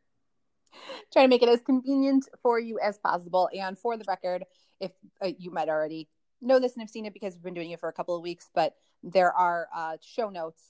Try 1.13 1.23
to 1.23 1.29
make 1.29 1.43
it 1.43 1.49
as 1.49 1.61
convenient 1.61 2.29
for 2.43 2.59
you 2.59 2.79
as 2.79 2.99
possible. 2.99 3.49
And 3.59 3.77
for 3.79 3.97
the 3.97 4.05
record, 4.07 4.45
if 4.79 4.93
uh, 5.21 5.31
you 5.39 5.51
might 5.51 5.69
already 5.69 6.09
know 6.41 6.59
this 6.59 6.75
and 6.75 6.83
have 6.83 6.91
seen 6.91 7.07
it 7.07 7.13
because 7.13 7.35
we've 7.35 7.43
been 7.43 7.55
doing 7.55 7.71
it 7.71 7.81
for 7.81 7.89
a 7.89 7.93
couple 7.93 8.17
of 8.17 8.23
weeks, 8.23 8.49
but 8.55 8.77
there 9.03 9.33
are 9.33 9.69
uh, 9.75 9.97
show 10.01 10.31
notes 10.31 10.63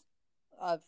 of 0.60 0.80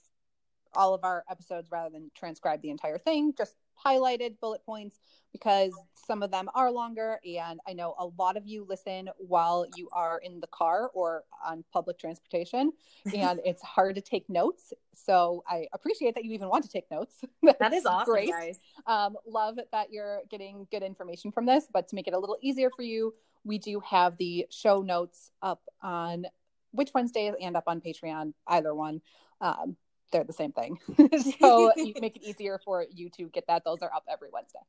all 0.74 0.94
of 0.94 1.04
our 1.04 1.24
episodes 1.30 1.70
rather 1.70 1.90
than 1.90 2.10
transcribe 2.16 2.62
the 2.62 2.70
entire 2.70 2.98
thing, 2.98 3.34
just 3.36 3.54
highlighted 3.84 4.38
bullet 4.40 4.64
points 4.64 4.98
because 5.32 5.72
some 6.06 6.22
of 6.22 6.30
them 6.30 6.48
are 6.54 6.70
longer. 6.70 7.18
And 7.24 7.60
I 7.66 7.72
know 7.72 7.94
a 7.98 8.06
lot 8.18 8.36
of 8.36 8.46
you 8.46 8.66
listen 8.68 9.08
while 9.18 9.66
you 9.76 9.88
are 9.92 10.20
in 10.22 10.40
the 10.40 10.46
car 10.48 10.90
or 10.94 11.24
on 11.44 11.64
public 11.72 11.98
transportation, 11.98 12.72
and 13.16 13.40
it's 13.44 13.62
hard 13.62 13.94
to 13.94 14.00
take 14.00 14.28
notes. 14.28 14.72
So 14.94 15.42
I 15.48 15.66
appreciate 15.72 16.14
that 16.14 16.24
you 16.24 16.32
even 16.32 16.48
want 16.48 16.64
to 16.64 16.70
take 16.70 16.90
notes. 16.90 17.24
that 17.58 17.72
is 17.72 17.86
awesome, 17.86 18.12
great. 18.12 18.30
guys. 18.30 18.58
Um, 18.86 19.16
love 19.26 19.58
that 19.72 19.92
you're 19.92 20.20
getting 20.30 20.66
good 20.70 20.82
information 20.82 21.32
from 21.32 21.46
this. 21.46 21.66
But 21.72 21.88
to 21.88 21.94
make 21.94 22.08
it 22.08 22.14
a 22.14 22.18
little 22.18 22.38
easier 22.42 22.70
for 22.74 22.82
you, 22.82 23.14
we 23.44 23.58
do 23.58 23.80
have 23.80 24.16
the 24.18 24.46
show 24.50 24.82
notes 24.82 25.30
up 25.42 25.62
on 25.82 26.26
Witch 26.72 26.90
Wednesdays 26.94 27.34
and 27.40 27.56
up 27.56 27.64
on 27.66 27.80
Patreon, 27.80 28.32
either 28.46 28.74
one. 28.74 29.00
Um, 29.40 29.76
they're 30.12 30.24
the 30.24 30.32
same 30.32 30.52
thing. 30.52 30.78
so 31.40 31.72
you 31.76 31.94
make 32.00 32.16
it 32.16 32.22
easier 32.22 32.60
for 32.64 32.86
you 32.94 33.10
to 33.10 33.28
get 33.28 33.46
that. 33.48 33.64
Those 33.64 33.82
are 33.82 33.92
up 33.92 34.04
every 34.08 34.28
Wednesday. 34.32 34.60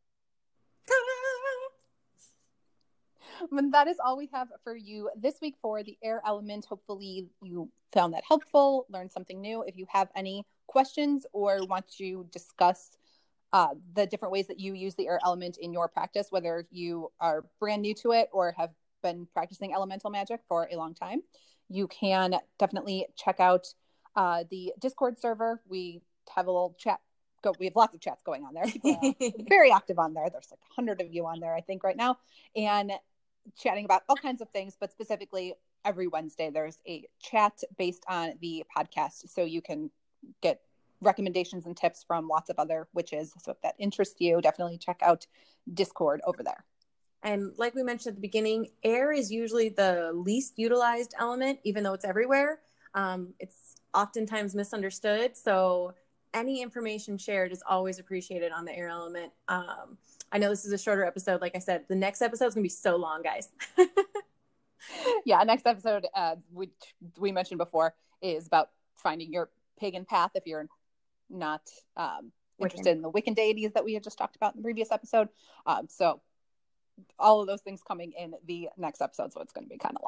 That 3.72 3.88
is 3.88 3.98
all 4.04 4.18
we 4.18 4.30
have 4.34 4.48
for 4.64 4.76
you 4.76 5.10
this 5.20 5.36
week 5.42 5.56
for 5.62 5.84
the 5.84 5.98
air 6.04 6.22
element. 6.26 6.66
Hopefully, 6.66 7.28
you 7.42 7.70
found 7.92 8.14
that 8.14 8.24
helpful, 8.28 8.86
learned 8.90 9.12
something 9.12 9.42
new. 9.42 9.64
If 9.64 9.78
you 9.78 9.86
have 9.90 10.10
any 10.16 10.46
questions 10.68 11.26
or 11.34 11.66
want 11.66 11.88
to 11.98 12.26
discuss 12.32 12.92
uh, 13.52 13.70
the 13.96 14.06
different 14.08 14.32
ways 14.32 14.48
that 14.48 14.60
you 14.60 14.74
use 14.74 14.96
the 14.96 15.08
air 15.08 15.20
element 15.24 15.58
in 15.58 15.74
your 15.74 15.88
practice, 15.88 16.28
whether 16.30 16.66
you 16.72 17.12
are 17.20 17.46
brand 17.60 17.82
new 17.82 17.94
to 17.96 18.12
it 18.12 18.30
or 18.32 18.54
have 18.58 18.72
been 19.02 19.28
practicing 19.34 19.74
elemental 19.74 20.10
magic 20.10 20.42
for 20.48 20.68
a 20.72 20.76
long 20.76 20.94
time, 20.94 21.22
you 21.70 21.88
can 21.88 22.36
definitely 22.60 23.06
check 23.16 23.40
out 23.40 23.68
uh, 24.16 24.44
the 24.50 24.74
Discord 24.80 25.20
server. 25.20 25.62
We 25.68 26.02
have 26.36 26.48
a 26.48 26.52
little 26.52 26.76
chat. 26.78 27.00
Go, 27.44 27.54
we 27.60 27.66
have 27.66 27.76
lots 27.76 27.94
of 27.94 28.00
chats 28.00 28.24
going 28.24 28.46
on 28.46 28.54
there. 28.54 28.66
very 29.50 29.72
active 29.72 30.00
on 30.00 30.14
there. 30.14 30.30
There's 30.30 30.50
like 30.50 30.60
a 30.72 30.74
hundred 30.74 31.02
of 31.02 31.14
you 31.14 31.26
on 31.26 31.40
there, 31.40 31.54
I 31.54 31.62
think, 31.62 31.84
right 31.84 31.98
now, 31.98 32.18
and 32.56 32.92
chatting 33.58 33.86
about 33.86 34.04
all 34.08 34.16
kinds 34.16 34.42
of 34.42 34.50
things. 34.50 34.78
But 34.80 34.92
specifically, 34.92 35.54
every 35.84 36.08
Wednesday 36.08 36.50
there's 36.50 36.78
a 36.88 37.06
chat 37.22 37.60
based 37.78 38.06
on 38.08 38.34
the 38.40 38.64
podcast, 38.76 39.30
so 39.30 39.44
you 39.44 39.62
can 39.62 39.92
get 40.42 40.62
recommendations 41.02 41.66
and 41.66 41.76
tips 41.76 42.04
from 42.04 42.28
lots 42.28 42.50
of 42.50 42.58
other 42.58 42.88
witches. 42.94 43.34
So 43.44 43.52
if 43.52 43.62
that 43.62 43.76
interests 43.78 44.16
you, 44.20 44.40
definitely 44.42 44.78
check 44.78 45.00
out 45.02 45.28
Discord 45.74 46.22
over 46.26 46.44
there. 46.44 46.64
And 47.24 47.54
like 47.58 47.74
we 47.74 47.84
mentioned 47.84 48.12
at 48.12 48.16
the 48.16 48.22
beginning, 48.22 48.68
air 48.84 49.12
is 49.12 49.32
usually 49.32 49.70
the 49.70 50.12
least 50.14 50.54
utilized 50.58 51.14
element, 51.18 51.60
even 51.64 51.84
though 51.84 51.94
it's 51.94 52.06
everywhere. 52.06 52.60
Um, 52.94 53.34
it's 53.40 53.76
oftentimes 53.94 54.56
misunderstood. 54.56 55.36
So 55.38 55.94
any 56.34 56.62
information 56.62 57.18
shared 57.18 57.52
is 57.52 57.64
always 57.68 58.00
appreciated 58.00 58.52
on 58.52 58.66
the 58.66 58.76
air 58.76 58.88
element. 58.88 59.32
Um, 59.48 59.98
I 60.32 60.40
know 60.40 60.50
this 60.50 60.66
is 60.66 60.72
a 60.72 60.78
shorter 60.78 61.06
episode. 61.06 61.42
Like 61.42 61.56
I 61.56 61.60
said, 61.60 61.86
the 61.88 61.96
next 61.96 62.22
episode 62.22 62.48
is 62.48 62.54
gonna 62.56 62.64
be 62.64 62.70
so 62.70 62.96
long, 62.96 63.22
guys. 63.22 63.50
yeah, 65.26 65.44
next 65.44 65.68
episode, 65.68 66.08
uh, 66.16 66.36
which 66.52 66.72
we 67.18 67.32
mentioned 67.32 67.60
before, 67.60 67.94
is 68.22 68.48
about 68.48 68.70
finding 68.96 69.32
your 69.32 69.50
pagan 69.80 70.06
path 70.06 70.32
if 70.36 70.48
you're 70.48 70.68
not 71.30 71.62
um, 71.98 72.32
interested 72.60 72.96
in 72.96 73.02
the 73.02 73.12
Wiccan 73.12 73.36
deities 73.36 73.72
that 73.74 73.84
we 73.84 73.94
had 73.94 74.04
just 74.04 74.18
talked 74.18 74.36
about 74.36 74.56
in 74.56 74.62
the 74.62 74.64
previous 74.64 74.92
episode. 74.92 75.30
Um, 75.66 75.88
so 75.90 76.22
all 77.20 77.42
of 77.42 77.48
those 77.48 77.62
things 77.62 77.82
coming 77.88 78.14
in 78.18 78.34
the 78.46 78.70
next 78.78 79.02
episode, 79.02 79.34
so 79.34 79.42
it's 79.42 79.52
going 79.52 79.66
to 79.66 79.70
be 79.70 79.78
kind 79.78 79.98
of 79.98 80.04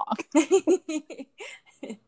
long. 1.83 1.97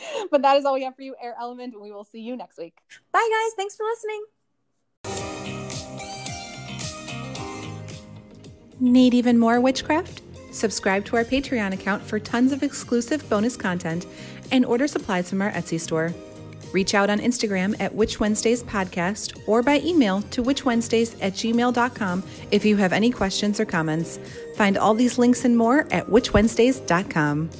but 0.30 0.42
that 0.42 0.56
is 0.56 0.64
all 0.64 0.74
we 0.74 0.84
have 0.84 0.96
for 0.96 1.02
you, 1.02 1.14
Air 1.22 1.34
Element, 1.40 1.74
and 1.74 1.82
we 1.82 1.92
will 1.92 2.04
see 2.04 2.20
you 2.20 2.36
next 2.36 2.58
week. 2.58 2.76
Bye, 3.12 3.28
guys. 3.30 3.54
Thanks 3.56 3.76
for 3.76 3.84
listening. 3.84 4.24
Need 8.80 9.14
even 9.14 9.38
more 9.38 9.60
witchcraft? 9.60 10.22
Subscribe 10.52 11.04
to 11.06 11.16
our 11.16 11.24
Patreon 11.24 11.72
account 11.72 12.02
for 12.02 12.18
tons 12.18 12.52
of 12.52 12.62
exclusive 12.62 13.28
bonus 13.28 13.56
content 13.56 14.06
and 14.52 14.64
order 14.64 14.86
supplies 14.86 15.28
from 15.28 15.42
our 15.42 15.50
Etsy 15.52 15.80
store. 15.80 16.14
Reach 16.72 16.94
out 16.94 17.10
on 17.10 17.18
Instagram 17.18 17.74
at 17.80 17.94
Witch 17.94 18.20
Wednesdays 18.20 18.62
Podcast 18.62 19.38
or 19.46 19.62
by 19.62 19.80
email 19.80 20.22
to 20.22 20.42
witchwednesdays 20.42 21.16
at 21.22 21.32
gmail.com 21.32 22.22
if 22.50 22.64
you 22.64 22.76
have 22.76 22.92
any 22.92 23.10
questions 23.10 23.58
or 23.58 23.64
comments. 23.64 24.18
Find 24.56 24.76
all 24.76 24.94
these 24.94 25.18
links 25.18 25.44
and 25.44 25.56
more 25.56 25.86
at 25.90 26.06
witchwednesdays.com. 26.06 27.50